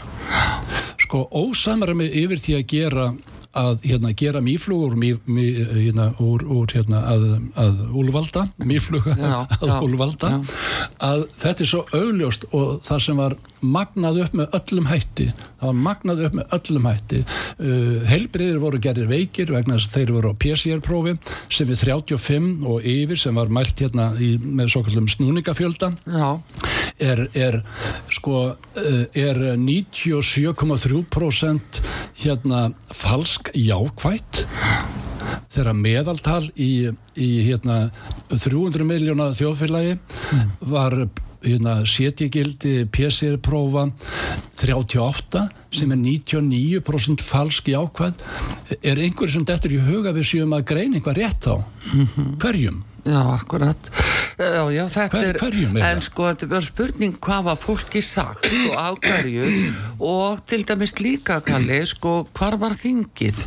[1.03, 3.07] Sko ósamræmi yfir því að gera
[3.55, 7.27] að hérna, gera mýflugur mý, mý, hérna, úr, úr hérna, að,
[7.61, 10.39] að úlvalda mýfluga Já, að já, úlvalda já.
[11.09, 15.71] að þetta er svo augljóst og það sem var magnað upp með öllum hætti það
[15.71, 20.15] var magnað upp með öllum hætti uh, heilbriðir voru gerðir veikir vegna þess að þeir
[20.19, 21.17] voru á PCR-prófi
[21.49, 25.95] sem við 35 og yfir sem var mælt hérna í, með svo kallum snúningafjölda
[26.99, 27.63] er, er
[28.13, 31.83] sko eh, er 97,3%
[32.25, 34.45] hérna falsk jákvætt
[35.55, 37.89] þegar meðaltal í, í hérna
[38.31, 39.99] 300 miljóna þjóðfélagi
[40.71, 40.97] var
[41.45, 43.89] hérna setjegildi PCR-prófa
[44.61, 48.25] 38 sem er 99% falsk jákvæð
[48.81, 51.57] er einhver sem dettur í huga við séum að greina einhvað rétt á
[52.43, 52.83] hverjum?
[53.05, 53.91] Já, akkurat.
[54.39, 56.05] Já, já, þetta Hver- er hverjum er En það?
[56.09, 59.51] sko, þetta er bara spurning hvað var fólki sagt og af hverju.
[60.01, 63.45] Og til dæmis líka kalli sko, hvar var þingið?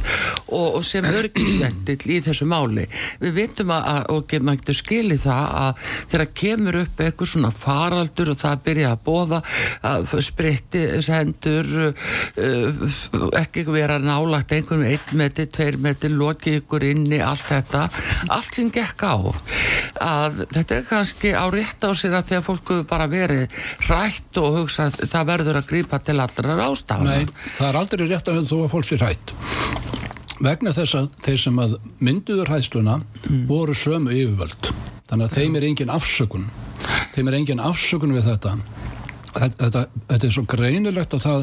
[0.48, 2.86] Og, og sem örgisvendill í þessu máli.
[3.20, 5.82] Við vitum að, að og ekki skilið það að
[6.13, 9.41] þegar kemur upp eitthvað svona faraldur og það byrja að bóða
[9.91, 12.88] að spritti hendur uh,
[13.41, 17.88] ekki vera nálagt einhvern einn metri, tveir metri, lokið ykkur inni, allt þetta.
[18.32, 19.15] Allt sem gekk á
[20.04, 23.60] að þetta er kannski á rétt á sér að því að fólk hefur bara verið
[23.90, 28.08] rætt og hugsa að það verður að grípa til allra rástafna Nei, það er aldrei
[28.10, 29.34] rétt að þú að fólk sé hrætt.
[30.44, 33.00] Vegna þess að þeir sem að mynduður hæðsluna
[33.50, 34.70] voru sömu yfirvöld.
[35.10, 36.50] Þannig að þeim er engin afsökun.
[37.16, 38.58] Þeim er engin afsökun við þetta.
[39.38, 41.42] Þetta, þetta, þetta er svo greinilegt að það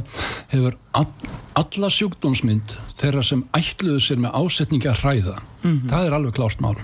[0.52, 1.08] hefur all,
[1.58, 5.36] alla sjúkdómsmynd þeirra sem ætluðu sér með ásetningi að hræða.
[5.64, 6.76] Það er alveg klárt mál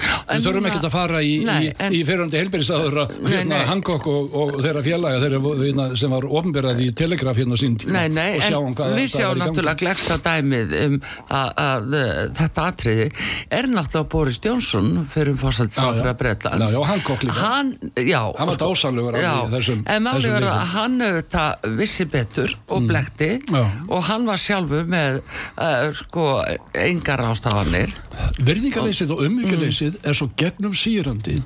[0.00, 3.56] Við þurfum núna- ekki að fara í, Nei, í, en- í fyrirhandi helbærisaður Nei, hérna,
[3.56, 3.64] nei.
[3.70, 7.92] Hancock og, og þeirra félaga þeirra, hérna, sem var ofnbyrðað í telegraf hérna sín tíma
[7.98, 9.50] Nei, nei, og sjáum hvað, við sjáum var í gangi.
[9.50, 10.96] náttúrulega glegsta dæmið um
[11.28, 13.08] að, að uh, þetta atriði
[13.60, 16.18] er náttúrulega Boris Johnson fyrir um fórsættisáfra Já, já.
[16.22, 17.38] Bretlands Já, Hancock líka.
[17.40, 21.68] hann, já, Hann var alveg já, í þessum- en máli þessum verður að hann auðvitað
[21.80, 23.64] vissi betur og blekti Já.
[23.88, 25.20] og hann var sjálfur með
[25.58, 26.26] uh, sko
[26.74, 27.92] engar ástafanir
[28.40, 29.22] Virðingarleysið og
[29.90, 31.36] umvíkjaleysið er svo gegnum sýrandi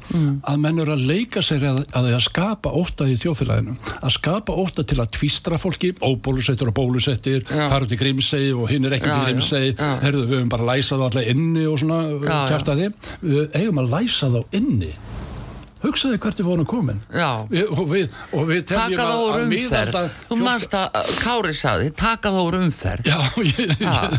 [0.44, 4.52] að menn eru að leika sér að, að, að skapa ótta í þjófélaginu að skapa
[4.52, 8.98] ótta til að tvístra fólki óbólusettur og bólusettir fara út í grímsegi og hinn er
[8.98, 12.38] ekki Já, í grímsegi herðu við höfum bara læsað þá alltaf inni og svona Já,
[12.52, 12.90] kæfta því
[13.24, 14.92] við eigum að læsa þá inni
[15.84, 17.00] hugsaði hvert við vorum komin.
[17.52, 22.32] Við, og við, og við teljum að- að miðalda þú manst að Kári saði taka
[22.34, 23.08] þá úr umferð.
[23.08, 23.18] Já,
[23.54, 24.18] ég, ég,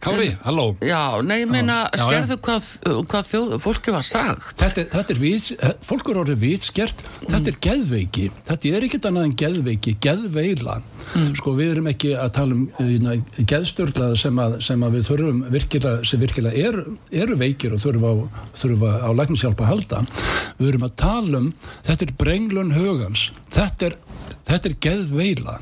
[0.00, 0.64] Kári, halló.
[0.80, 2.68] Já, nei, ég meina, sérðu hvað,
[3.10, 4.54] hvað þjóð, fólki var sagt?
[4.62, 5.50] Þetta, þetta er vits,
[5.84, 10.78] fólk er orðið vitskert þetta er geðveiki, þetta er ekkert annað en geðveiki, geðveila.
[11.36, 15.42] Sko við erum ekki að tala um uh, geðstörlaða sem, að, sem að við þurfum
[15.52, 16.80] virkilega, sem virkilega er,
[17.24, 20.02] eru veikir og þurfa á, á læknishjálpa að halda.
[20.60, 21.50] Við erum að tala um,
[21.88, 23.98] þetta er brenglun hugans, þetta er
[24.50, 25.56] þetta er geðveila.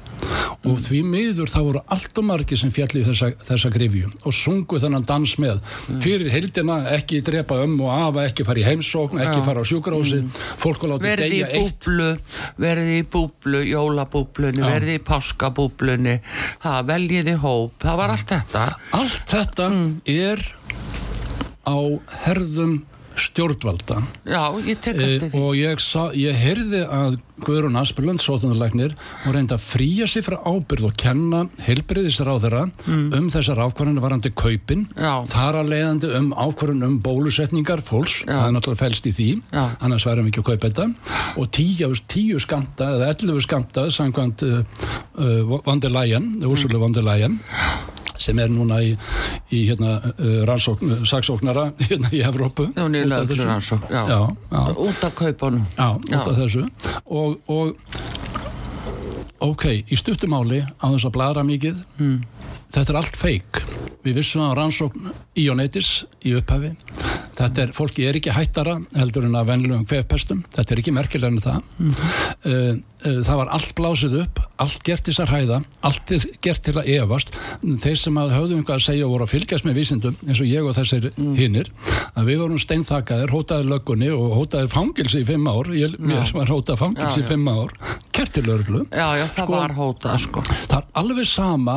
[0.68, 4.80] Og því miður þá voru allt og margir sem fjalli þessa, þessa grifju og sungu
[4.80, 5.60] þennan dans með.
[6.02, 10.22] Fyrir heildina ekki drepa um og afa ekki fara í heimsókn, ekki fara á sjúkarósi
[10.60, 11.78] fólk og láti deyja eitt.
[11.84, 12.08] búblu,
[12.60, 14.70] verði í búblu, jólabúblunni, Já.
[14.74, 16.18] verði í páskabúblunni,
[16.64, 18.66] það veljiði hóp, það var allt þetta.
[18.98, 20.00] allt þetta Mm.
[20.06, 20.40] er
[21.68, 21.76] á
[22.24, 22.78] herðum
[23.20, 25.40] stjórnvalda Já, ég tek e, eftir því.
[25.42, 30.40] og ég, sa, ég heyrði að Guðrún Asperlund, sótunarlegnir og reynda að fríja sig frá
[30.42, 34.98] ábyrð og kenna heilbriðisráðara um þessar ákvarðanir varandi kaupin Mm.
[34.98, 35.14] Já.
[35.30, 38.34] þar að leiðandi um ákvarðan um bólusetningar fólks, Já.
[38.34, 39.64] það er náttúrulega fælst í því Já.
[39.86, 40.86] annars værum við ekki að kaupa þetta
[41.38, 44.58] og tíu, tíu skamta eða ellefu skamta samkvæmt uh,
[45.18, 47.38] uh, Vandelæjan, Úrsulu Vandelæjan
[48.18, 48.92] sem er núna í,
[49.54, 54.02] í hérna, uh, rannsókn, saksóknara hérna í Evrópu Já, nýlega rannsókn, já.
[54.10, 54.20] já,
[54.52, 54.62] já.
[54.74, 55.66] Út af kaupunum.
[55.78, 56.66] Já, út af þessu
[57.06, 57.76] og, og
[59.40, 62.18] ok, í stuttumáli á þess að bladra mikið Hmm.
[62.74, 63.62] þetta er allt feik
[64.04, 66.72] við vissum á rannsókn Ionetis í upphafi
[67.38, 71.32] þetta er, fólki er ekki hættara heldur en að venlugum kvefpestum þetta er ekki merkilega
[71.34, 71.92] en það Hmm.
[72.48, 72.74] uh,
[73.06, 76.62] uh, það var allt blásið upp allt gert til þess að hæða allt er gert
[76.66, 77.30] til að efast
[77.84, 80.50] þeir sem að höfðu einhvað að segja og voru að fylgjast með vísindum eins og
[80.50, 81.34] ég og þessir Hmm.
[81.38, 81.70] hinnir
[82.18, 86.50] að við vorum steinþakaðir, hótaðir löggunni og hótaðir fangilsi í fimm ár ég, mér var
[86.50, 87.28] hótað fangilsi Já, í já.
[87.30, 87.72] fimm ár
[88.18, 90.42] kertilörglu Já, já, það Sko- var hótað, sko.
[90.42, 91.76] það er alveg sama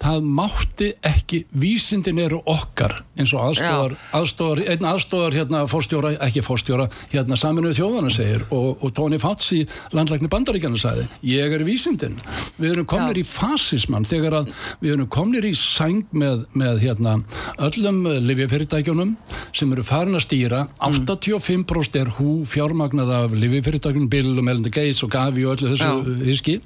[0.00, 6.42] það mátti ekki vísindin eru okkar eins og aðstóðar, aðstóðar einn aðstóðar hérna fórstjóra, ekki
[6.44, 9.62] fórstjóra hérna saminuð þjóðana segir og, og Tony Fauci
[9.94, 12.18] landlækni bandaríkjana sagði, ég er vísindin.
[12.60, 13.22] Við erum komnir Já.
[13.22, 17.16] í fasismann þegar að við erum komnir í sæng með, með hérna,
[17.58, 19.16] öllum livjafyrirtækjunum
[19.50, 20.64] sem eru farin að stýra.
[20.82, 26.18] 85% er hú fjármagnað af livjafyrirtækjunum, Bill og Melinda Gates og Gavi og öllu þessu
[26.22, 26.60] hiski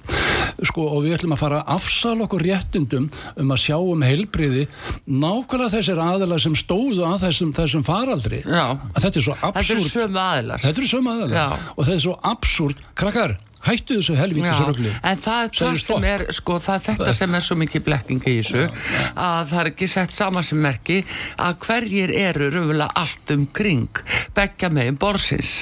[0.64, 3.09] sko, og við ætlum að fara að afsala okkur réttindum
[3.40, 4.66] um að sjá um heilbriði
[5.07, 7.85] nákvæmlega þessir aðelar sem stóðu að þessum, þessum
[8.27, 8.67] faraldri Já.
[8.95, 10.62] að þetta er svo Þetta eru absúrt sömu aðilar.
[10.62, 11.47] Þetta eru sömu aðeins Já.
[11.77, 16.07] og þetta er svo absúrt krakkar, hættu þessu helvítis rögli en það er það sem
[16.11, 19.71] er sko, það er þetta sem er svo mikið blekking í þessu að það er
[19.73, 20.99] ekki sett sama sem merki
[21.42, 24.03] að hverjir eru raunverulega allt um kring
[24.37, 25.55] begja megin borsins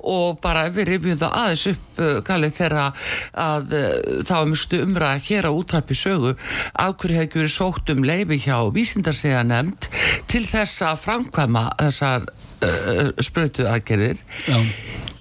[0.00, 3.88] og bara við rifjum það aðeins upp uh, kallið þegar að uh,
[4.26, 8.40] það var mjögstu umræða hér á útvarpi sögu af hverju ekki verið sótt um leifi
[8.46, 9.90] hjá vísindarsiða nefnd
[10.30, 14.58] til þess að framkvæma þessar uh, sprötu aðgerðir Já.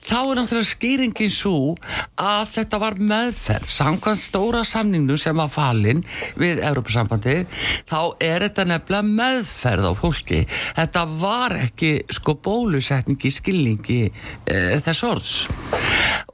[0.05, 1.75] Þá er náttúrulega skýringin svo
[2.21, 3.69] að þetta var meðferð.
[3.71, 6.03] Samkvæmt stóra samningnum sem var falin
[6.39, 7.37] við Európa-sambandi
[7.89, 10.41] þá er þetta nefnilega meðferð á fólki.
[10.77, 15.35] Þetta var ekki sko bólusetning í skilningi e, þess orðs.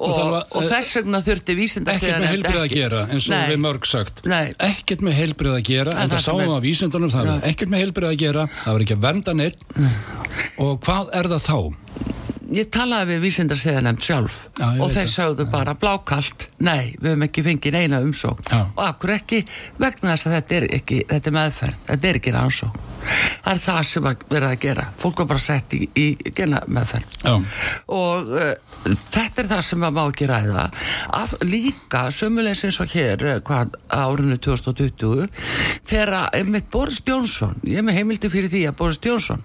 [0.01, 3.27] Og, það var, og eh, þess vegna þurfti vísinda ekkert með heilbrið að gera eins
[3.29, 4.23] og við mörg sagt.
[4.65, 8.09] Ekkert með heilbrið að gera er en það sáum að vísindunum það ekkert með heilbrið
[8.09, 9.63] að gera það var ekki að vernda neitt
[10.65, 11.57] og hvað er það þá?
[12.51, 15.11] Ég talaði við vísindarsiða nefnd sjálf Já, og þeir það.
[15.15, 18.47] sögðu bara blákalt nei, við höfum ekki fengið neina umsókn.
[18.51, 18.61] Já.
[18.75, 19.41] og akkur ekki?
[19.81, 22.87] Vegna þess að þetta er ekki þetta er meðferð, þetta er ekki rannsókn.
[23.41, 24.83] Það er það sem verið að gera.
[25.01, 27.15] Fólk var bara sett í, í gena meðferð.
[27.25, 27.33] Já.
[27.97, 28.51] og uh,
[29.13, 30.65] þetta er það sem maður má ekki ræða.
[31.17, 35.27] Af, líka sömulegis eins og hér eh, hvað árinu 2020
[35.89, 39.41] þegar einmitt Boris Jónsson ég er með heimildi fyrir því að Boris Jónsson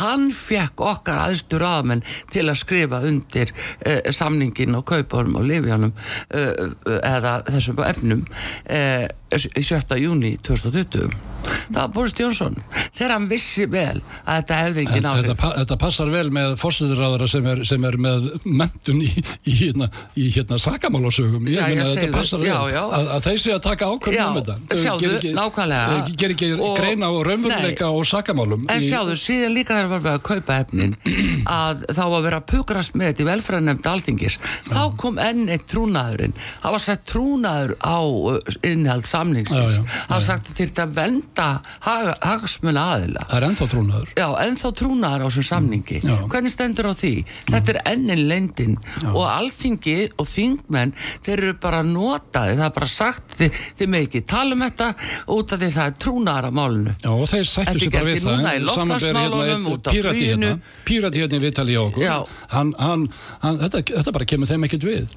[0.00, 2.02] hann fekk okkar aðstur aðmenn
[2.34, 8.26] til að skrifa undir uh, samningin og kaupunum og lifjánum uh, eða þessum efnum
[8.70, 9.06] uh,
[9.36, 9.96] 7.
[9.98, 11.10] júni 2020
[11.46, 12.54] það var Boris Jónsson
[12.94, 16.54] þegar hann vissi vel að þetta hefði ekki Þetta, náttúrulega pa- þetta passar vel með
[16.58, 19.10] fórstæðuráðara sem, sem er með mentun í,
[19.46, 21.46] í hérna, hérna sakamálasögum.
[21.52, 22.48] Ég meina þetta passar vel.
[22.50, 22.80] Já, já.
[22.98, 24.78] Að, að þeir séu að taka ákvörðum um þetta.
[24.80, 26.16] Sjáðu, gera ekki- nákvæmlega.
[26.22, 30.04] ger ekki Og- greina á raunveruleika og sakamálum En í- sjáðu, síðan líka þegar var
[30.06, 30.96] verið að kaupa efnin
[31.60, 34.38] að þá var verið að pukrast með þetta í velfræðanemnd alþingis.
[34.68, 36.36] Þá kom enn eitt trúnaðurinn.
[36.62, 39.66] Það var sett trúnaður á uh, innhald já,
[40.06, 41.48] það var sagt þetta að venda
[41.86, 43.24] hagsmuna aðila.
[43.26, 44.12] Það er ennþá trúnaður.
[44.16, 46.00] Já, ennþá trúnaðar á þessum samningi.
[46.04, 46.14] Já.
[46.32, 47.12] Hvernig stendur á því?
[47.50, 48.76] Þetta er ennin lendin
[49.12, 50.94] og alþingi og þingmenn
[51.26, 54.90] þeir eru bara notaði, það er bara sagt þið, þið með ekki tala um þetta
[55.36, 56.94] út af því það er trúnaðar á málinu.
[57.02, 58.46] Já, og þeir sættu er bara við það
[59.56, 60.52] einn út af pírati hérna,
[60.86, 62.04] pírati hérna í vitali hjá okkur.
[62.06, 62.16] Já.
[62.52, 63.06] Hann, hann,
[63.42, 65.14] hann, þetta, þetta bara kemur þeim ekkert við.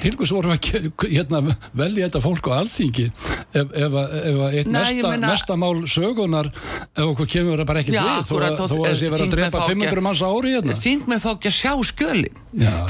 [0.00, 1.40] Til hvers vorum við að hérna,
[1.80, 6.50] velja þetta fólk á alþingi ef, ef, að- ef að eitt ég mesta, mál sögunar
[6.50, 9.34] ef okkur kemur það bara ekkert við þó að og- þó að þessi verið að
[9.36, 10.76] drepa fá ekki- 500 manns ári hérna.
[10.84, 12.36] Þingmenn fá ekki að sjá skjölin.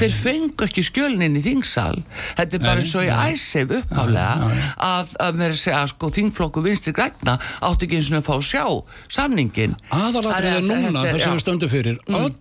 [0.01, 2.03] Þeir fengu ekki skjölin í þingsal.
[2.37, 3.33] Þetta er bara eins og nei.
[3.33, 8.25] æsef upphálega að, að mér segja sko þingflokku vinstri grætna átti ekki eins og að
[8.27, 8.65] fá að sjá
[9.11, 11.35] samningin Aðalatrið er núna það sem já.
[11.35, 12.35] við stöndum fyrir Öll,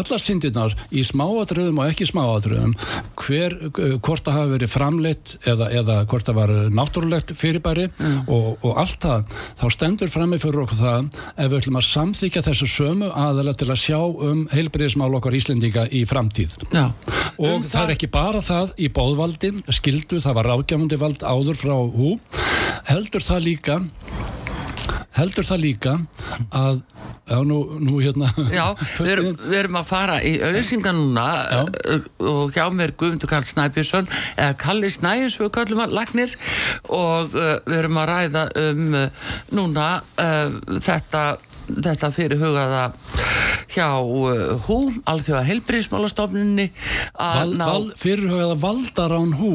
[0.00, 0.22] allar
[0.62, 2.74] syndirnar í smáatriðum og ekki smáatriðum
[3.22, 7.88] hver, eh, hvort það hafi verið framleitt eða, eða hvort það var náttúrulegt fyrirbæri
[8.26, 9.24] og, og allt það
[9.60, 13.70] þá stendur frammi fyrir okkur það ef við ætlum að samþykja þessu sömu aðala til
[13.70, 16.92] að sjá um heilbriðismál okkar Íslendinga í framtíð Já.
[17.38, 21.58] og Um það er ekki bara það í bóðvaldi skildu, það var ráðgjafandi vald áður
[21.58, 22.16] frá hú
[22.88, 23.80] heldur það líka
[25.16, 25.94] heldur það líka
[26.56, 26.80] að
[27.28, 28.64] já, nú, nú hérna Já,
[28.98, 31.60] við erum, við erum að fara í auðsinga núna Já.
[31.96, 36.36] uh, og hjá mér Guðmundur Karl Snæbjörnsson eða Kalli Snæjus við kallum að lagnir
[36.88, 41.24] og uh, við erum að ræða um uh, núna uh, þetta
[41.72, 42.82] þetta fyrirhugaða
[43.72, 46.68] hjá uh, HÚ, alþjóða heilbríðismálastofnunni
[47.14, 49.54] að val, ná val, fyrirhugaða valdarán hú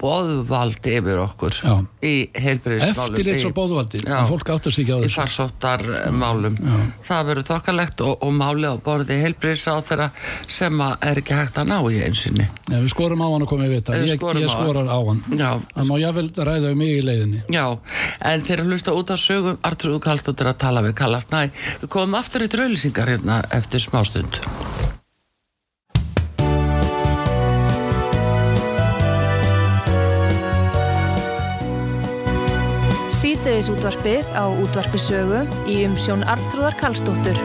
[0.00, 1.74] boðvald yfir okkur Já.
[2.02, 4.18] í heilbríðismálum eftirlits og bóðvaldi Já.
[4.28, 5.18] fólk áttast ekki á í þessu.
[5.20, 5.84] farsóttar
[6.16, 6.56] málum
[7.06, 10.08] það verður þokkalegt og, og máli á borði heilbriðs á þeirra
[10.48, 13.96] sem er ekki hægt að ná í einsinni Nei, við skorum á hann í vita
[13.96, 14.64] Við ég, skorum ég á hann.
[14.64, 15.22] skorar á hann.
[15.34, 15.50] Já.
[15.74, 17.42] það má jáfnvel ræða um mig í leiðinni.
[17.50, 17.66] Já,
[18.30, 21.50] en þeir eru hlusta út af sögum Artrúðu Kallstóttir að tala við Kallast Næ
[21.82, 24.40] við komum aftur í draulisingar hérna eftir smástund
[33.40, 37.38] Síðdeðis útvarpið á útvarpisögu í umsjón Arnþrúðar Karlsdóttur.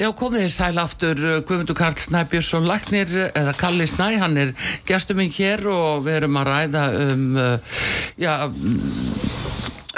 [0.00, 4.56] Já, komið þér sæl aftur uh, Guðmundur Karl Snæbjörnsson Lagnir eða Kalli Snæ, hann er
[4.88, 7.78] gestur minn hér og við erum að ræða um uh,
[8.16, 8.32] já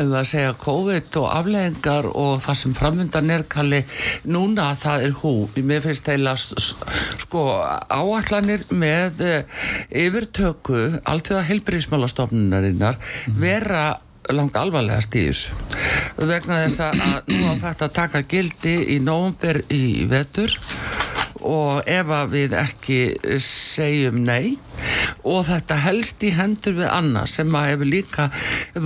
[0.02, 3.82] um að segja COVID og afleggingar og það sem framöndan er Kalli
[4.28, 5.34] núna það er hú.
[5.56, 7.44] Mér finnst þeirra sko
[7.88, 9.62] áallanir með uh,
[10.04, 12.98] yfirtöku allþjóða helbriðismálastofnunarinnar
[13.40, 13.86] vera
[14.34, 15.54] langt alvarlegast í þessu.
[16.18, 20.56] Vegna þess að nú á þetta taka gildi í nógumber í vetur
[21.46, 23.00] og ef við ekki
[23.42, 24.56] segjum nei
[25.26, 28.26] og þetta helst í hendur við annað sem að hefur líka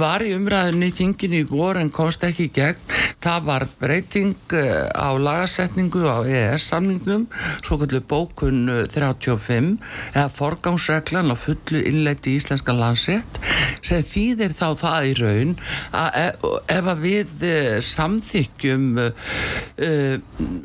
[0.00, 2.94] var í umræðinni þinginu í vor en komst ekki í gegn.
[3.20, 7.26] Það var breyting eh, á lagasetningu á EES-samningnum
[7.60, 9.74] svo kallu bókun 35
[10.14, 13.40] eða forgámsreglan á fullu innleiti í Íslenska landsett
[13.84, 15.56] sem þýðir þá það í raun
[15.96, 16.48] að ef,
[16.78, 20.16] ef að við eh, samþykjum uh,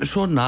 [0.05, 0.47] svona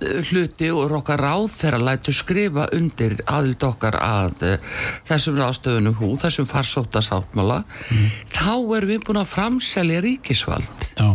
[0.00, 4.78] hluti og okkar ráð þeirra lætu skrifa undir aðild okkar að uh,
[5.08, 8.08] þessum ráðstöfunum hú, þessum farsóta sáttmála mm.
[8.32, 11.10] þá erum við búin að framselja ríkisvald Já.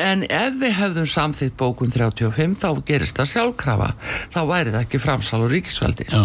[0.00, 3.90] en ef við hefðum samþýtt bókun 35 þá gerist það sjálfkrafa
[4.34, 6.24] þá væri það ekki framsal og ríkisvaldi Já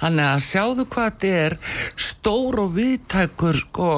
[0.00, 1.56] Þannig að sjáðu hvað þetta er
[2.06, 3.90] stór og viðtækur sko,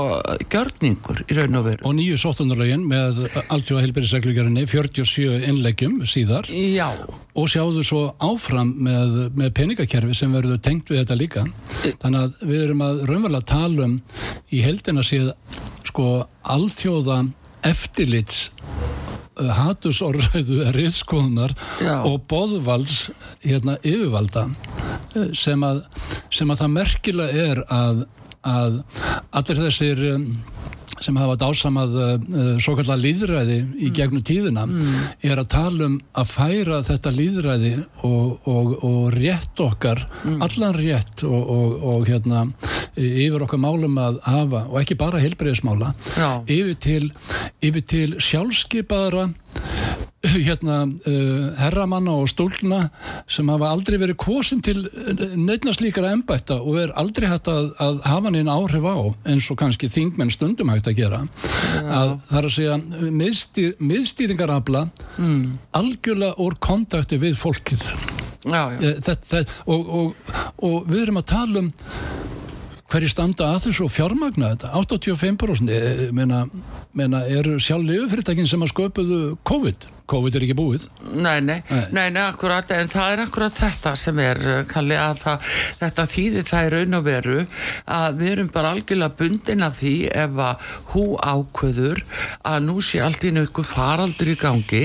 [0.52, 1.86] gjörningur í raun og veru.
[1.88, 6.48] Og nýju sóttunarlegin með alltjóða heilbærisreglugjörni 47 innleggjum síðar.
[6.48, 6.88] Já.
[7.38, 11.46] Og sjáðu svo áfram með, með peningakerfi sem verður tengt við þetta líka.
[12.02, 13.98] Þannig að við erum að raunverulega tala um
[14.54, 15.32] í heldina síð
[15.88, 16.08] sko
[16.48, 17.22] alltjóða
[17.66, 18.48] eftirlits
[19.38, 21.54] hatusorðræðu riðskoðunar
[22.02, 23.08] og boðvalds
[23.44, 24.48] hérna yfirvalda
[25.36, 25.82] sem að,
[26.34, 28.04] sem að það merkilega er að,
[28.46, 28.80] að
[29.40, 30.04] allir þessir
[31.04, 33.94] sem hafa dásamað uh, svo kallar líðræði í mm.
[33.96, 34.98] gegnum tíðina mm.
[35.30, 37.74] er að tala um að færa þetta líðræði
[38.08, 40.38] og, og, og rétt okkar, mm.
[40.46, 42.46] allan rétt og, og hérna
[42.98, 45.92] yfir okkar málum að hafa og ekki bara heilbreyðismála
[46.50, 47.04] yfir til,
[47.64, 49.28] yfir til sjálfskeipaðara
[50.28, 52.88] hérna uh, herramanna og stúlna
[53.30, 54.80] sem hafa aldrei verið kosin til
[55.38, 58.98] nefna slíkara ennbætta og er aldrei hægt að, að hafa neina áhrif á
[59.30, 61.84] eins og kannski þingmenn stundum hægt að gera ja.
[62.00, 62.78] að það er að segja
[63.22, 64.86] miðstýr, miðstýringarabla
[65.16, 65.42] mm.
[65.78, 68.78] algjörlega úr kontakti við fólkið já, já.
[68.80, 70.32] Eh, þetta, þetta, og, og,
[70.66, 71.72] og við erum að tala um
[72.88, 74.72] hverju standa að þessu og fjármagna þetta?
[74.80, 76.44] 85% meina,
[76.96, 80.86] meina eru sjálf liðufyrirtækin sem að sköpuðu COVID COVID er ekki búið?
[81.12, 81.58] Nei, nei,
[81.92, 82.70] nei, nei, akkurat.
[82.72, 85.48] En það er akkurat þetta sem er uh, kalli að það,
[85.82, 87.36] þetta þýðir það er raun og veru
[87.98, 89.94] að við erum bara algjörlega bundin af því
[90.24, 92.02] ef að hú ákvöður
[92.48, 94.82] að nú sé allt í nökkur faraldur í gangi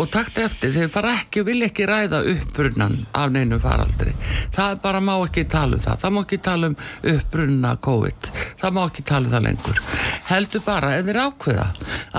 [0.00, 4.14] og takt eftir þeir fara ekki, vil ekki ræða uppbrunnan af neinu faraldri.
[4.56, 6.00] Það bara má ekki tala um það.
[6.04, 6.78] Það má ekki tala um
[7.14, 8.30] uppbrunna COVID.
[8.60, 9.82] Það má ekki tala um það lengur.
[10.30, 11.66] Heldur bara, ef þeir ákveða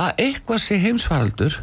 [0.01, 1.57] að eitthvað sé heimsfaraldur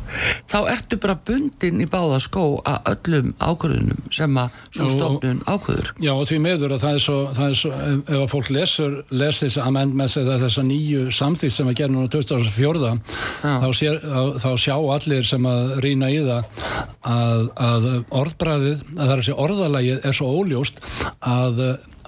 [0.48, 5.90] þá ertu bara bundin í báða skó að öllum ákvörðunum sem að svo stofnun ákvörður.
[6.04, 8.96] Já og því meður að það er svo, það er svo ef að fólk lesur,
[9.22, 12.94] les þessi amendments eða þessa nýju samþýtt sem að gera núna 2004
[13.42, 14.00] þá, sér,
[14.42, 16.64] þá sjá allir sem að rýna í það
[17.08, 17.88] að, að
[18.22, 20.82] orðbræðið, að það er að segja orðalagið er svo óljóst
[21.18, 21.62] að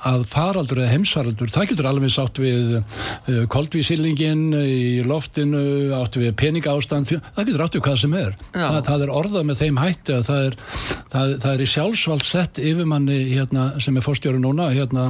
[0.09, 5.63] að faraldur eða heimsfaraldur, það getur alveg sátt við uh, koldvísýlingin í loftinu,
[5.99, 8.37] átt við peningástand, það getur átt við hvað sem er.
[8.55, 10.59] Það, það er orðað með þeim hætti að það er,
[11.15, 15.09] það, það er í sjálfsvald sett yfirmanni hérna, sem er fórstjóru núna hérna,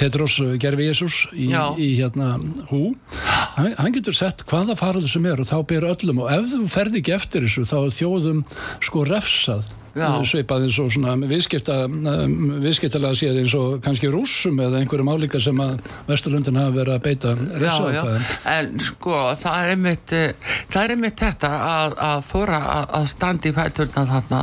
[0.00, 2.34] Tedros Gervi Jesus í, í hérna
[2.70, 2.94] hú.
[3.54, 6.66] Hann, hann getur sett hvaða faraldur sem er og þá ber öllum og ef þú
[6.70, 8.44] ferði ekki eftir þessu þá þjóðum
[8.84, 9.68] sko refsað
[10.26, 11.76] svipað eins og svona viðskipta
[12.64, 15.78] viðskiptalega séð eins og kannski rúsum eða einhverjum álíka sem að
[16.08, 18.26] Vesturlundin hafa verið að beita resaðaðum.
[18.54, 20.14] En sko það er einmitt,
[20.72, 24.42] það er einmitt þetta að, að þóra að, að standi í pæturna þarna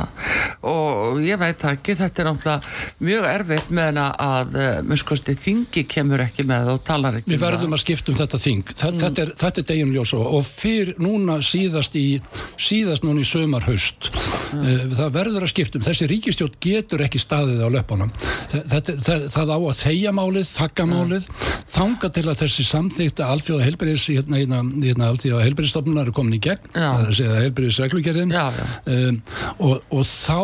[0.72, 6.46] og ég veit ekki, þetta er náttúrulega mjög erfitt með að muskusti þingi kemur ekki
[6.48, 7.34] með og talar ekki.
[7.34, 9.00] Við verðum að skiptum þetta þing þetta, mm.
[9.02, 12.06] þetta er, er deginljós og fyrir núna síðast í
[12.60, 14.94] síðast núna í sömarhaust mm.
[14.96, 18.10] það verður verður að skiptum, þessi ríkistjórn getur ekki staðið á löpunum
[18.52, 21.28] það, það, það á að þeia málið, þakka málið.
[21.72, 26.42] Þanga til að þessi samþýkta alltfjóða helbriðs hérna, hérna, hérna alltfjóða helbriðstofnunar er komin í
[26.44, 29.22] gegn það er að segja helbriðsreglugerðin um,
[29.56, 30.38] og, og þá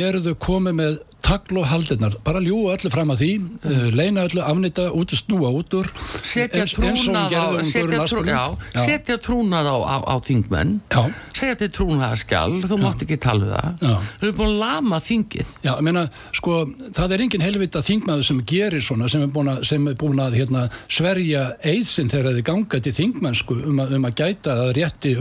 [0.00, 0.98] eru þau komið með
[1.30, 3.30] tagl og haldirnar, bara ljúa öllu fram að því,
[3.70, 5.90] uh, leina öllu, afnita út og snúa út úr
[6.26, 8.30] setja trúnað á setja, trú, Asplund.
[8.30, 8.44] já,
[8.84, 11.02] setja trúnað á, á, á þingmenn Já.
[11.34, 13.94] segja þetta er trúnaðarskjál þú mátt ekki tala það Já.
[14.20, 16.04] þau eru búin að lama þingið Já, ég meina,
[16.36, 16.58] sko,
[16.98, 20.22] það er engin helvita þingmaður sem gerir svona, sem er búin að, sem er búin
[20.22, 24.72] að hérna, sverja eiðsinn þegar þið ganga til þingmennsku um að, um að gæta að
[24.78, 25.14] rétti,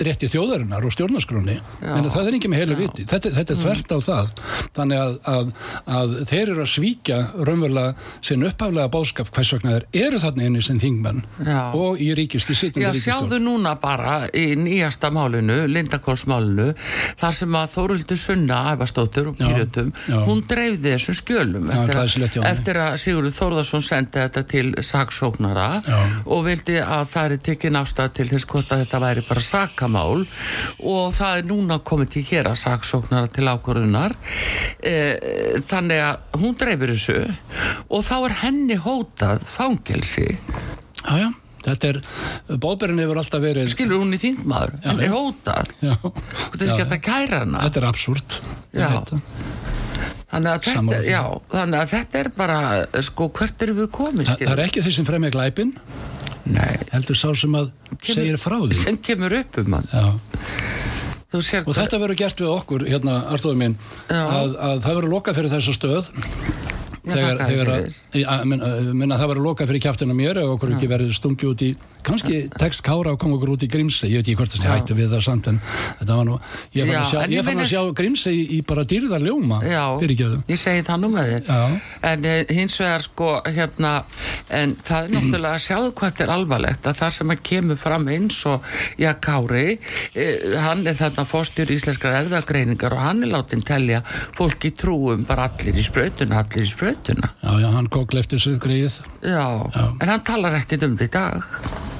[0.00, 1.56] rétti þjóðarinnar og stjórnarskroni.
[1.80, 3.06] Það er engin með heilu viti.
[3.10, 4.30] Þetta, þetta er þvert á það.
[4.78, 5.39] Þannig að, að,
[5.90, 10.64] að þeir eru að svíkja raunverulega sinn upphaflega bóðskap hvers vegna þeir eru þarna inni
[10.64, 11.60] sem þingmenn Já.
[11.76, 16.70] og í ríkisti sittum Já, sjáðu núna bara í nýjasta málinu, Lindakórsmálinu,
[17.20, 20.20] þar sem að Þóruldur Sunna, æfastóttur og já.
[20.26, 25.68] hún dreifði þessum skjölum eftir, að, eftir að Sigurður Þórðarsson sendi þetta til saksóknara
[26.26, 30.24] og vildi að það er tekin ástæð til þess hvort að þetta væri bara sakamál.
[30.80, 34.16] Og það er núna komið til hér að saksóknara til ákvörðunar.
[34.78, 34.94] E,
[35.70, 37.18] þannig að hún dreifir þessu
[37.88, 40.26] og þá er henni hótað fangelsi.
[41.00, 41.28] Já, já,
[41.66, 42.00] þetta er,
[42.62, 45.72] bóðberinn hefur alltaf verið, skilur hún í þingmaður, henni er hótað.
[45.80, 47.64] Hvort er ekki að kæra hana?
[47.66, 48.40] þetta er absúrt.
[50.30, 52.58] Þannig þetta, þannig að þetta er bara,
[53.02, 55.72] sko, hvert erum við komið, Þa, það er ekki þeir sem fremja glæpin,
[56.50, 57.72] Nei, heldur sá sem að
[58.06, 58.76] segir frá því.
[58.78, 59.88] sem kemur upp um hann.
[59.90, 60.06] Já.
[61.30, 63.76] Sér Og þetta verður gert við okkur, hérna, Arstofur minn,
[64.10, 64.22] Já.
[64.24, 66.08] að, að það verður lokað fyrir þessa stöð.
[67.00, 67.84] Já, Þegar, þegar að,
[68.18, 71.62] að, minna, minna, það verður lokað fyrir kjæftina mér ef okkur ekki verður stungi út
[71.64, 71.70] í,
[72.06, 74.68] kannski tekst Kára að koma okkur út í Grímsey, ég veit ekki hvort það sé
[74.68, 74.72] Já.
[74.74, 75.60] hættu við það samt en
[76.00, 76.38] þetta var nú,
[76.76, 79.60] ég fann Já, að sjá, ég fann að sjá Grímsey í, í bara dýrðar ljóma,
[79.66, 79.84] Já,
[80.50, 81.44] ég segi það nú með þér.
[81.50, 81.80] Já.
[82.10, 83.92] En eh, hins vegar, sko, hérna,
[84.60, 87.80] en það er náttúrulega að sjáðu hvað þetta er alvarlegt, að það sem að kemur
[87.80, 88.70] fram eins og,
[89.00, 89.66] já, Kári,
[90.14, 94.02] eh, hann er þarna fórstjur íslenskar erðagreiningar og hann er látin telja
[94.36, 97.34] fólki trúum bara allir í sprautuna, allir í sprautuna.
[97.42, 99.00] Já, já, hann kók lefti þessu greið.
[99.22, 99.46] Já,
[100.00, 101.99] en hann talar ekkert um þetta í dag.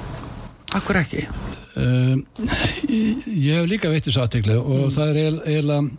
[0.77, 1.25] Akkur ekki?
[1.71, 2.19] Uh,
[3.47, 4.91] ég hef líka veitt þessu aðtegli og Mm.
[4.95, 5.91] það er eiginlega-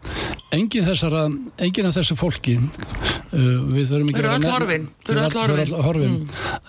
[0.53, 1.23] engin þessara,
[1.65, 4.85] engin af þessu fólki uh, við þurfum ekki að horfin.
[5.09, 6.19] Öll horfin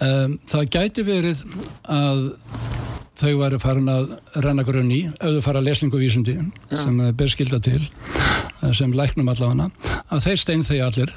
[0.07, 1.43] um, það gæti verið
[1.91, 2.23] að
[3.23, 6.37] þau væri farin að renna grunn í ef þau fara lesningu vísindi
[6.71, 7.81] sem uh, ber skilda til
[8.63, 9.69] uh, sem læknum allavega
[10.09, 11.11] að þeir stein þeir allir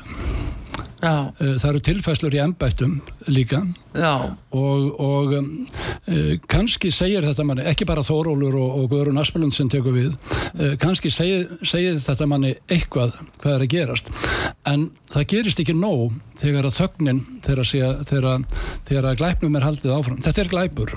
[1.06, 2.96] Já, uh, það eru tilfæslur í embættum
[3.30, 3.60] líka.
[3.96, 9.54] Já, og, og uh, kannski segir þetta manni, ekki bara Þórólur og, og Guðrún Aspelund
[9.54, 14.10] sem tekur við uh, kannski segir, segir þetta manni eitthvað hvað er að gerast.
[14.66, 18.46] En það gerist ekki nóg þegar að þögnin þegar, sé, þegar,
[18.88, 20.20] þegar að glæpnum er haldið áfram.
[20.26, 20.96] Þetta er glæpur,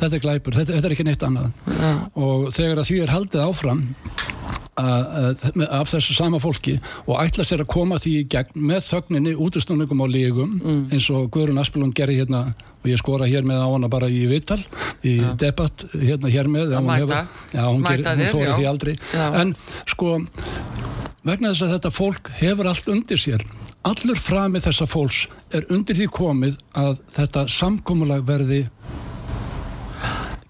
[0.00, 0.56] þetta er glæpur.
[0.56, 1.52] Þetta, þetta er ekki neitt annað.
[1.70, 1.90] Já.
[2.20, 3.84] og þegar að því er haldið áfram
[4.80, 6.76] af þessu sama fólki
[7.06, 10.56] og ætla sér að koma því í gegn með þögninni, útustuningum og lígum
[10.92, 12.42] eins og Guðrún Aspelund gerði hérna
[12.80, 14.60] og ég skora hér með á hana bara í vital
[15.04, 17.22] í debatt hérna hér með Að hún mæta.
[17.52, 18.54] já, hún, gerir, hún þóri já.
[18.58, 19.26] því aldrei Já.
[19.42, 19.54] en
[19.86, 20.14] sko
[21.24, 23.44] vegna þess að þetta fólk hefur allt undir sér
[23.84, 25.26] allur frami þessa fólks
[25.56, 28.62] er undir því komið að þetta samkomulag verði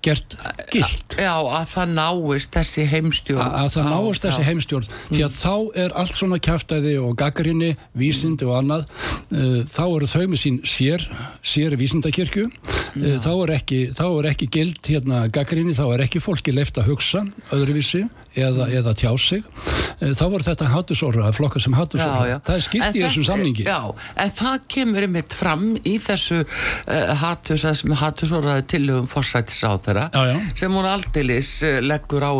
[0.04, 0.36] gert
[0.72, 1.16] gilt.
[1.20, 3.42] Já, að það náist þessi heimstjórn.
[3.44, 4.88] að það Já, náist þessi heimstjórn.
[5.10, 7.70] Því að þá er allt svona kæftæði og gaggrinni,
[8.00, 8.86] vísindi og annað.
[9.30, 11.04] Uh, þá eru þau með sín sér,
[11.42, 12.48] sér vísindakirkju.
[12.48, 16.80] Uh, þá er ekki, þá er ekki gild hérna gaggrinni, þá er ekki fólki leift
[16.80, 18.06] að hugsa öðruvísi
[18.38, 22.98] eða, eða tjá sig uh, þá voru þetta hattusorra, flokkar sem hattusorra það er skipt
[22.98, 23.64] í þetta- samningi.
[23.66, 23.90] Já,
[24.22, 30.06] en það kemur einmitt fram í þessu uh, hattus, þessum hattusorraði tillögum forsættis á þeirra
[30.14, 30.36] Já, já.
[30.62, 32.32] sem hún aldeilis uh, leggur á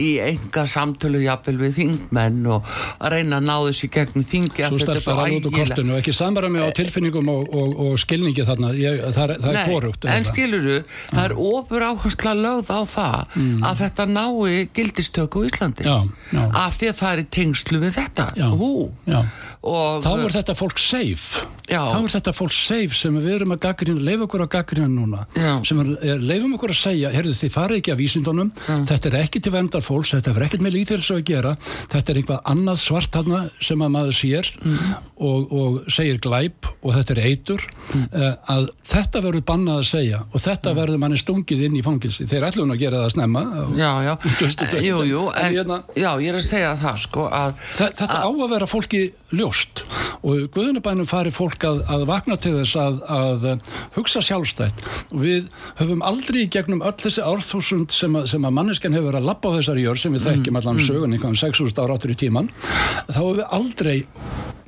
[0.00, 2.68] í enga samtölu jafnvel við þingmenn og
[2.98, 6.02] að reyna að ná þessu í gegnum þingi Svo stelpar alveg út úr kortinu og
[6.02, 8.72] ekki samræmi á tilfinningum og, og, og skilningi þarna.
[8.78, 10.78] Ég, það það er korugt en skiluru,
[11.10, 15.86] það er ofur áhersla lögð á það að þetta nái gildistöku á Íslandi.
[15.86, 16.12] Mm.
[16.30, 16.44] Já, já.
[16.64, 18.28] af því að það er tengslu við þetta.
[19.64, 21.44] Og þá er þetta fólk safe.
[21.64, 21.80] Já.
[21.88, 25.22] þá er þetta fólk safe sem við erum að gaggrina leif okkur að gaggrina núna.
[25.64, 28.50] Sem er, er, leifum okkur að segja heyrðu þið farið ekki að vísindunum.
[28.90, 31.54] Þetta er ekki til vendar fólks, þetta er ekkert með lítilsu að gera.
[31.94, 34.50] Þetta er einhvað annað svart hana sem að maður sér
[35.16, 37.64] og, og segir glæp og þetta er eitur.
[37.94, 42.28] Uh, að þetta verður bannað að segja og þetta verður manni stungið inn í fangilsi
[42.28, 43.44] þeir ætlum að gera það snemma.
[43.80, 44.12] Já, já,
[44.64, 47.90] Þetta- jú, jú, en en, hérna- já, ég er að segja það sko að, Þa,
[48.00, 49.02] þetta á að vera fólki
[49.34, 49.84] ljóst.
[50.24, 53.46] Og Guðunabænum fari fólk að, að vakna til þess að, að
[53.96, 54.84] hugsa sjálfstætt.
[55.12, 55.48] Og við
[55.80, 59.56] höfum aldrei gegnum öll þessi árþúsund sem sem að manneskan hefur verið að lappa á
[59.58, 60.86] þessari jörg sem við þekkjum allan mm.
[60.88, 62.50] sögun einhvern 6.000 ára áttur í tíman
[63.08, 63.96] þá hefur við aldrei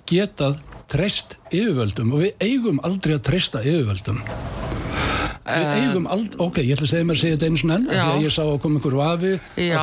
[0.07, 0.59] getað
[0.93, 4.23] treyst yfirvöldum og við eigum aldrei að treysta yfirvöldum
[5.47, 7.77] Við eh, eigum aldrei, ok, ég ætla að segja mér að segja þetta einu svona
[7.77, 9.33] enn, þegar ég sá að koma einhver vafi
[9.63, 9.83] já,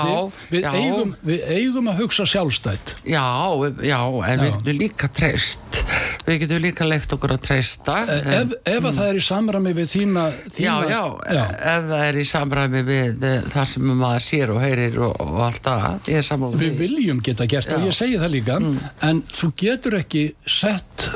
[0.50, 2.96] við, eigum, við eigum að hugsa sjálfstætt.
[3.08, 3.24] Já,
[3.80, 4.44] já, en já.
[4.44, 5.80] við getum líka treyst.
[6.28, 7.96] Við getum líka leift okkur að treysta.
[8.04, 8.90] Eh, Ef, ef mm.
[8.98, 10.26] það er í samræmi við þína,
[10.58, 11.02] þína já, já,
[11.38, 11.44] já,
[11.74, 15.42] ef það er í samræmi við eh, það sem maður sér og heyrir og, og
[15.48, 18.78] allt það Við viljum geta gert og ég segi það líka mm.
[19.08, 21.08] en þú getur ekki sett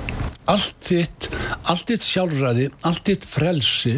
[0.47, 1.27] allt þitt,
[1.67, 3.97] allt þitt sjálfræði, allt þitt frelsi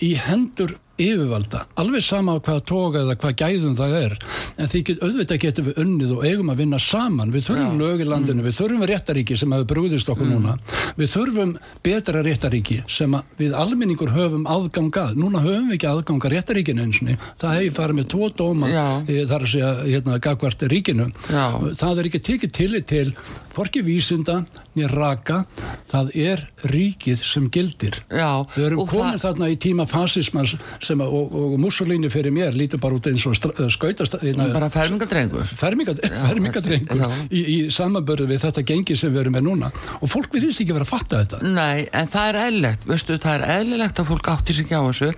[0.00, 4.16] í hendur yfirvalda, alveg sama á hvaða tóka eða hvað gæðum það er
[4.60, 8.42] en því get, auðvitað getum við unnið og eigum að vinna saman, við þurfum lögilandinu
[8.42, 8.48] mm.
[8.48, 10.32] við þurfum réttaríki sem hefur brúðist okkur mm.
[10.34, 10.56] núna.
[10.98, 16.86] Við þurfum betra réttaríki sem við almenningur höfum aðgangað, núna höfum við ekki aðgangað réttaríkinu
[16.86, 18.72] eins og það hefur farið með tvo dóma
[19.06, 21.08] e, þar að segja hérna gagvart ríkinu.
[21.30, 21.44] Já.
[21.80, 23.06] það er ekki tekið til til
[23.54, 24.40] forki vísinda
[24.76, 25.44] nýr raka.
[25.90, 27.96] Það er ríkið sem gildir.
[28.08, 29.22] Já, við erum komið það...
[29.24, 30.54] þarna í tíma fasismans
[30.90, 34.70] sem að, og, og Mussolini fyrir mér lítur bara út eins og skautast hérna, bara
[34.72, 39.70] fermingadrengur fermingadrengur í, í samanbörðu við þetta gengi sem við erum með núna.
[40.00, 41.40] Og fólk við þýst ekki verið að fatta þetta.
[41.56, 44.82] Nei, en það er eðlilegt, veistu, það er eðlilegt að fólk átti sig ekki á
[44.88, 45.10] þessu.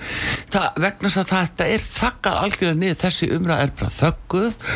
[0.52, 4.68] Það, vegna að þetta er þakkað algjörlega niður, þessi umræð er bara þögguð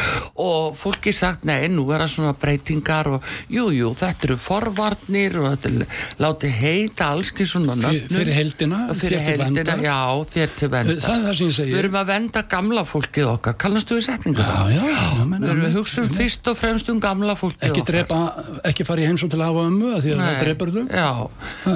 [0.47, 5.39] og fólki sagt, nei, nú er það svona breytingar og jújú, jú, þetta eru forvarnir
[5.41, 8.17] og þetta er látið heita allski svona nöfnum.
[8.17, 9.99] fyrir heldina, fyrir heldina, já,
[10.33, 13.30] þér til venda það er það sem ég segir við erum að venda gamla fólkið
[13.30, 13.57] okkar.
[13.62, 14.45] Kallastu við setningu?
[14.47, 17.82] Já, já, já, við erum að hugsa um fyrst og fremst um gamla fólkið ekki
[17.82, 17.93] okkar.
[17.93, 18.20] drepa,
[18.70, 20.84] ekki fara í heimsum til að hafa ömmu því að það drepar þau?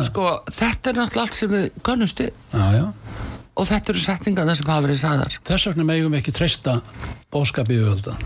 [0.09, 0.29] Sko,
[0.61, 2.33] þetta er náttúrulega allt sem við gönnumst við.
[3.61, 5.41] Og þetta eru setningarna sem hafa verið sagðar.
[5.51, 6.79] Þess vegna megum við ekki treysta
[7.83, 8.17] auðvölda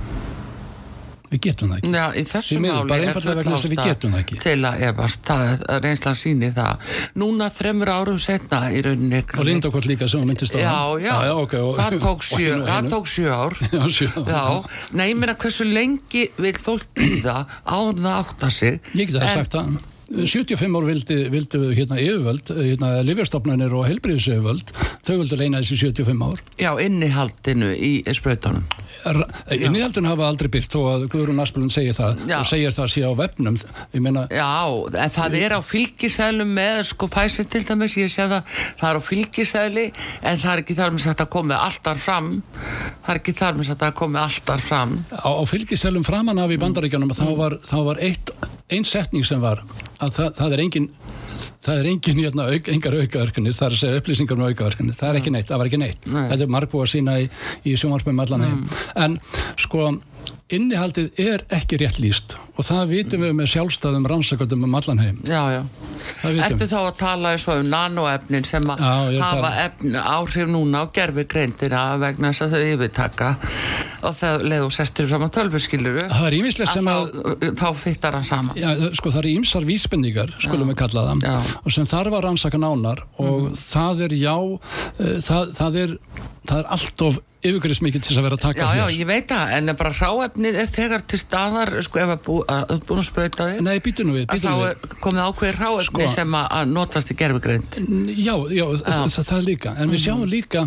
[1.34, 1.92] við getum það ekki.
[1.94, 6.90] Já, í þessu máli er full til að efast, það er reynslan síni það.
[7.20, 10.62] Núna þremur árum setna í rauninni og Lindokvart líka sem myndist á.
[10.62, 13.58] Já, já, já, okay, og, það tók sjö, það tók sjö ár.
[13.74, 14.68] Já, sjö ár.
[14.94, 18.78] Nei, ég meina hversu lengi vil fólk býða án það átta sig?
[18.94, 19.74] Ég get það sagt það
[20.12, 24.72] 75 ár vildi, vildi hérna yfirvöld, hérna livjastofnunir og helbriðsöfvöld,
[25.06, 26.42] þau vildi leina þessi 75 ár.
[26.60, 28.64] Já, innihaldinu í spröytunum.
[29.54, 32.36] Innihaldinu hafa aldrei byrkt og að Guðrún Aspelund segir það Já.
[32.40, 33.58] og segir það síðan á vefnum.
[34.04, 34.50] Meina, Já,
[35.04, 39.00] en það er á fylgisælu með sko fæsir til dæmis, ég sé það, það er
[39.00, 39.86] á fylgisæli
[40.20, 42.30] en það er ekki þar með að koma alltaf fram,
[43.04, 44.98] það er ekki þar með að koma alltaf fram.
[45.16, 47.18] Á, á fylgisælum framan af í bandaríkjanum mm.
[47.18, 48.34] þá var, þá var eitt,
[48.72, 49.60] ein setning sem var
[50.00, 50.86] að það, það er engin
[51.64, 55.10] það er engin hérna, auk, engar aukaverkanir það er að segja upplýsingar um aukaverkanir það
[55.10, 56.24] er ekki neitt, það var ekki neitt Nei.
[56.30, 57.28] þetta er margbúið að sína í,
[57.68, 58.82] í sjónvarpum allan heim mm.
[59.04, 59.18] en
[59.60, 59.90] sko
[60.52, 65.20] innihaldið er ekki rétt líst og það vitum við með sjálfstæðum rannsakundum um allan heim.
[65.24, 68.82] Eftir þá að tala eins og um nanoefnin sem að
[69.22, 73.30] hafa efn, áhrif núna á gerfi greindina vegna þess að þau yfirtaka
[74.04, 77.80] og það leðu sestur fram á tölfuskiluru Það er ímislega sem að, að þá, þá
[77.80, 78.60] fyttar það saman.
[78.60, 78.68] Já,
[79.00, 81.56] sko það er ímsar vísbendingar skulum við kalla það já.
[81.64, 83.58] og sem þarf að rannsaka nánar og mm.
[83.64, 85.98] það er já, uh, það, það er
[86.44, 88.78] það er allt of yfirgriðs mikið til að vera að taka já, hér.
[88.78, 92.36] Já, ég veit það, en bara ráefnið er þegar til staðar, sko, ef að þú
[92.88, 93.58] búin að spröyta þig.
[93.66, 94.70] Nei, býtu nú við, býtu nú við.
[94.80, 97.76] Þá komið ákveðir ráefni sko, sem að notast í gerfugrind.
[98.14, 98.64] Já, já, já.
[98.86, 100.64] Það, það líka, en við sjáum líka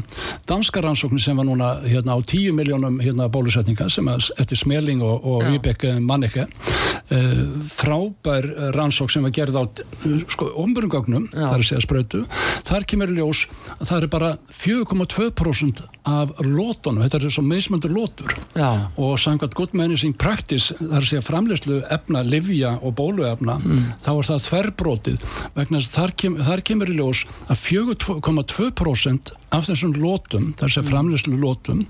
[0.50, 5.02] danska rannsóknir sem var núna hérna á tíu miljónum hérna bólusetninga sem að eftir Smeling
[5.06, 8.46] og, og Víbek Manneke uh, frábær
[8.78, 9.64] rannsók sem var gerð á
[10.30, 12.24] sko, omburungagnum, þar að segja spröytu,
[12.70, 13.48] þar kemur ljós
[13.80, 14.10] að það er
[15.72, 18.88] bara 4,2% af lótunum, þetta er svo meðsmöndur lótur Já.
[18.96, 23.82] og samkvæmt good managing practice, þar sé að framlegslu efna, livja og bóluefna mm.
[24.06, 29.68] þá er það þverbrotið vegna þess þar, kem, þar kemur í ljós að 4,2% af
[29.68, 31.84] þessum lótum, þar sé að framlegslu lótum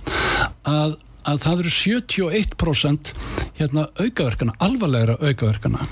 [0.68, 0.98] að
[1.28, 3.12] að það eru 71%
[3.58, 5.88] hérna aukaverkana, alvarlegra aukaverkana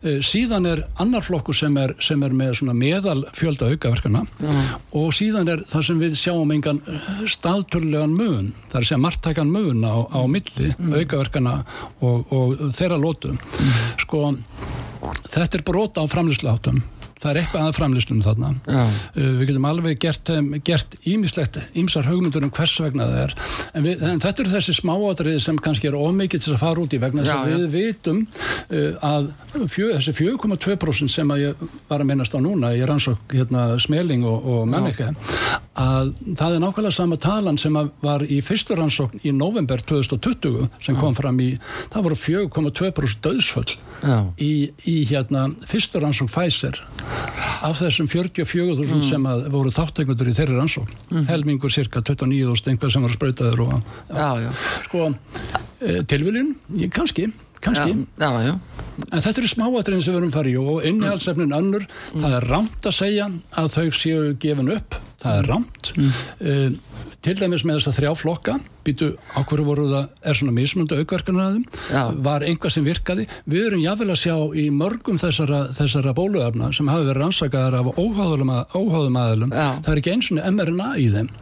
[0.00, 4.64] e, síðan er annar flokku sem er, sem er með meðal fjölda aukaverkana mm.
[5.00, 9.02] og síðan er það sem við sjáum engan eh, staðtörlegan mun, það er að segja
[9.04, 10.98] margtækan mun á, á milli mm.
[11.02, 11.56] aukaverkana
[12.00, 13.72] og, og þeirra lótu mm.
[14.06, 14.24] sko
[15.26, 16.82] þetta er brota á framlýslátum
[17.20, 18.52] það er eitthvað að framlistum þarna.
[18.68, 19.00] Uh,
[19.40, 20.32] við getum alveg gert,
[20.66, 23.36] gert ímislegt, ímsar hugmyndur um hvers vegna það er.
[23.72, 26.96] En, við, en þetta eru þessi smáatriði sem kannski er ómikið til að fara út
[26.96, 29.30] í vegna þess að við vitum uh, að
[29.72, 34.26] fjö, þessi 4,2% sem að ég var að minnast á núna ég rannsók hérna, smeling
[34.26, 35.12] og, og mennika
[35.76, 40.96] að það er nákvæmlega sama talan sem var í fyrstur rannsókn í november 2020 sem
[41.00, 41.50] kom fram í,
[41.92, 43.76] það voru 4,2% döðsföll
[44.40, 44.52] í,
[44.88, 46.80] í hérna fyrstur rannsókn Pfizer
[47.66, 49.02] af þessum 44.000 mm.
[49.06, 51.26] sem voru þáttekundur í þeirri rannsókn mm.
[51.30, 53.74] helmingur cirka 29.000 einhver sem voru spröytaður og
[54.10, 54.50] já, já.
[54.86, 55.08] sko
[55.80, 56.54] e, tilviljun,
[56.94, 57.30] kannski
[57.64, 58.54] kannski, já,
[59.06, 62.22] en þetta eru smáatriðin sem við erum farið og innihaldsefnin önnur, mm.
[62.22, 63.28] það er rámt að segja
[63.60, 66.16] að þau séu gefin upp það er rámt mm.
[66.46, 70.54] uh, til dæmis með þess að þrjá flokka býtu á hverju voru það er svona
[70.54, 71.56] mismundu aukverkunar
[72.22, 73.26] var einhvað sem virkaði?
[73.50, 77.90] Við erum jáfnvel að sjá í mörgum þessara, þessara bóluöfna sem hafi verið rannsakaðar af
[77.96, 81.32] óháðum aðlum það er ekki eins og mRNA í þeim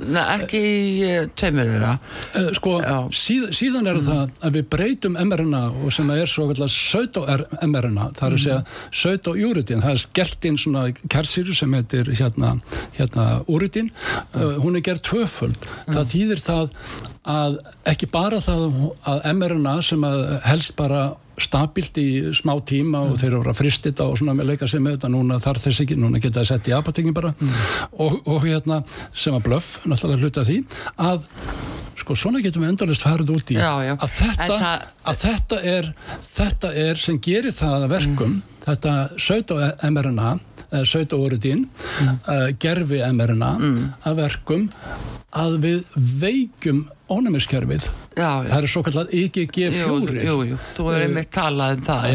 [0.00, 0.60] Nei, ekki
[1.04, 1.92] uh, tveimur þeirra.
[2.30, 2.74] Uh, Sko,
[3.16, 4.06] síð, síðan er mm.
[4.08, 8.58] það að við breytum mRNA og sem er svo kallar pseudo-mRNA það er að segja
[8.94, 12.54] pseudo-uritin það er skellt inn svona kersýru sem heitir hérna,
[12.98, 15.70] hérna uritin uh, hún er gerð tvöföld.
[15.90, 16.76] Það þýðir það
[17.30, 17.58] að
[17.92, 18.68] ekki bara það
[19.10, 21.10] að mRNA sem að helst bara
[21.42, 24.98] stabilt í smá tíma og þeir eru að fristita og svona með leika sig með
[24.98, 27.58] þetta núna þarf þess ekki, núna geta það sett í apotekin bara mm.
[28.04, 28.82] og, og hérna
[29.14, 30.60] sem að blöff, náttúrulega hluta því
[31.00, 31.26] að
[32.00, 33.94] sko svona getum við endalist farið út í já, já.
[33.96, 34.86] Að, þetta, það...
[35.12, 35.90] að þetta er
[36.30, 38.62] þetta er sem gerir það að verkum mm.
[38.66, 40.36] þetta söt og mRNA
[40.86, 42.20] söt og orðin mm.
[42.26, 43.80] uh, gerfi mRNA mm.
[44.06, 44.68] að verkum
[45.30, 51.76] að við veikum ónumiskerfið það er svo kallat IgG4 Jú, jú, þú hefur einmitt talað
[51.76, 52.06] um það.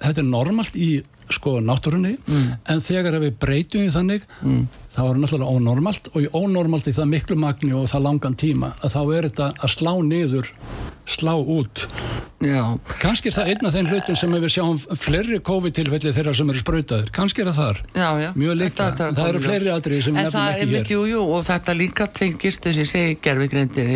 [0.00, 0.90] Þetta er normalt í
[1.34, 2.46] sko náttúrunni mm.
[2.72, 4.62] en þegar við breytum í þannig mm.
[4.94, 8.38] þá er það náttúrulega ónormalt og í ónormalt í það miklu magni og það langan
[8.40, 10.54] tíma að þá er þetta að slá niður
[11.10, 11.86] slá út
[12.40, 12.78] Já.
[13.02, 16.60] kannski er það einn af þeim hlutum sem við sjáum fleiri COVID-tilfelli þeirra sem eru
[16.62, 18.28] spröytaður kannski er það þar, já, já.
[18.40, 21.74] mjög líka það, það eru fleiri aðrið sem nefnum ekki hér jú, jú, og þetta
[21.76, 23.90] líka tengist þess að ég segi gerfigreindir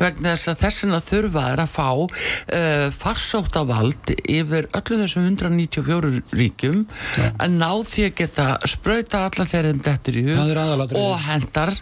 [0.00, 6.84] vegna þess að þessina þurfa er að fá uh, farsóttavald yfir öllu þessum 194 ríkjum
[7.18, 11.74] að ná því að geta spröyta alla þeirra þetta í hug og hendar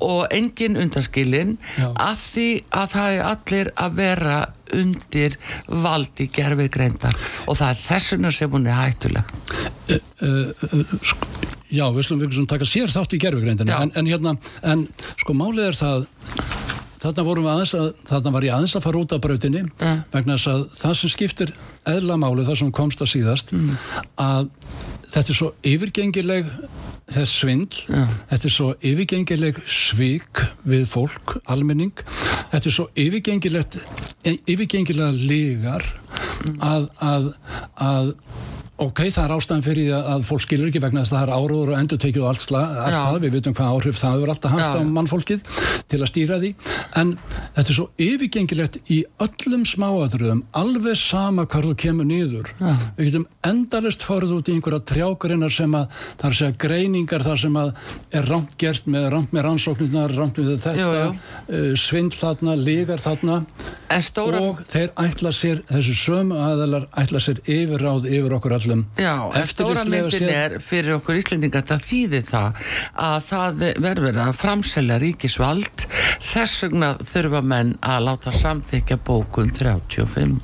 [0.00, 1.56] og engin undanskilin
[1.94, 4.40] af því að það er allir að vera
[4.80, 5.36] undir
[5.66, 9.32] valdi gerfið greindar og það er þessuna sem hún er hættuleg.
[9.90, 14.08] Uh, uh, uh, Já, við slumum við taka sér þátt í gerfið greindina en, en
[14.10, 14.34] hérna,
[14.66, 14.88] en
[15.22, 16.08] sko málið er það
[17.00, 20.00] þarna vorum við aðeins að þarna var ég aðeins að fara út af brautinni mm.
[20.12, 21.54] vegna þess að það sem skiptir
[21.88, 23.74] eðla máli það sem komst að síðast mm.
[24.20, 24.50] að
[25.10, 26.54] þetta er svo yfirgengileg
[27.10, 28.04] þess svindl, ja.
[28.30, 32.04] þetta er svo yfirgengileg svík við fólk, almenning,
[32.52, 33.80] þetta er svo yfirgengilegt,
[34.44, 35.86] yfirgengilega lígar
[36.62, 37.30] að, að,
[37.82, 38.12] að
[38.80, 41.32] ok, það er ástæðan fyrir því að fólk skilur ekki vegna þess að það er
[41.36, 44.54] áróður og endur tekið og allt, allt það, við veitum hvað áhrif það hefur alltaf
[44.56, 45.42] haft á mannfólkið
[45.90, 46.50] til að stýra því,
[47.00, 47.12] en
[47.56, 52.72] þetta er svo yfirgengilegt í öllum smáadröðum, alveg sama hvar þú kemur niður, Já.
[52.96, 57.42] við getum endalist farið út í einhverja trjákurinnar sem að það er segja greiningar þar
[57.44, 57.74] sem að
[58.16, 61.04] er rámt gert með rámt með rannsóknirnar, rámt með þetta.
[61.50, 63.40] Uh, svindl þarna, legar þarna.
[64.04, 64.40] Stóra...
[64.44, 70.30] og þeir ætla sér, þessu sömu aðelar ætla sér yfirráð yfir okkur allir öllum myndin
[70.30, 72.62] er fyrir okkur íslendingar það þýðir það
[73.08, 75.86] að það verður að framselja ríkisvald.
[76.30, 80.38] Þess vegna þurfa menn að láta samþykja bókun 35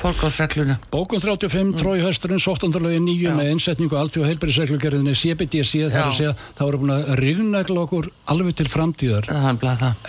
[0.00, 1.76] fólkásregluna Bókun 35, mm.
[1.76, 2.72] trói hösturinn 17.
[2.80, 7.84] lögi nýju með einsetningu alþjóð heilbærisreglugerðinni CBDC þar að segja þá eru búin að rignægla
[7.84, 9.28] okkur alveg til framtíðar.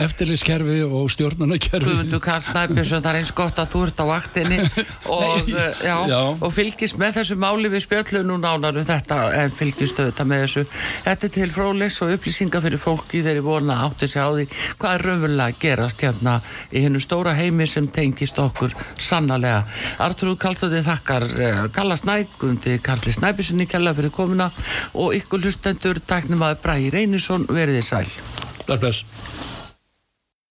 [0.05, 1.97] Eftirlýskerfi og stjórnunarkerfi.
[2.11, 2.75] Þú kannst að
[3.07, 3.27] það er
[3.61, 4.05] að þú ert á
[7.51, 10.61] máli við spjöllum nú nánar um þetta en fylgjustu þetta með þessu
[11.03, 14.45] þetta er til frólis og upplýsinga fyrir fólki þeirri vona átti sig á því
[14.79, 16.37] hvað er raunverulega gerast hérna
[16.71, 19.65] í hennu stóra heimi sem tengist okkur sannarlega.
[20.05, 24.47] Artur Kallþóði þakkar eh, Kalla Snækundi Kalli Snæbisinni kella fyrir komuna
[24.95, 28.05] og ykkur hlustendur tæknum að Bræði Reynisson veriði sæl.
[28.67, 29.50] Bless bless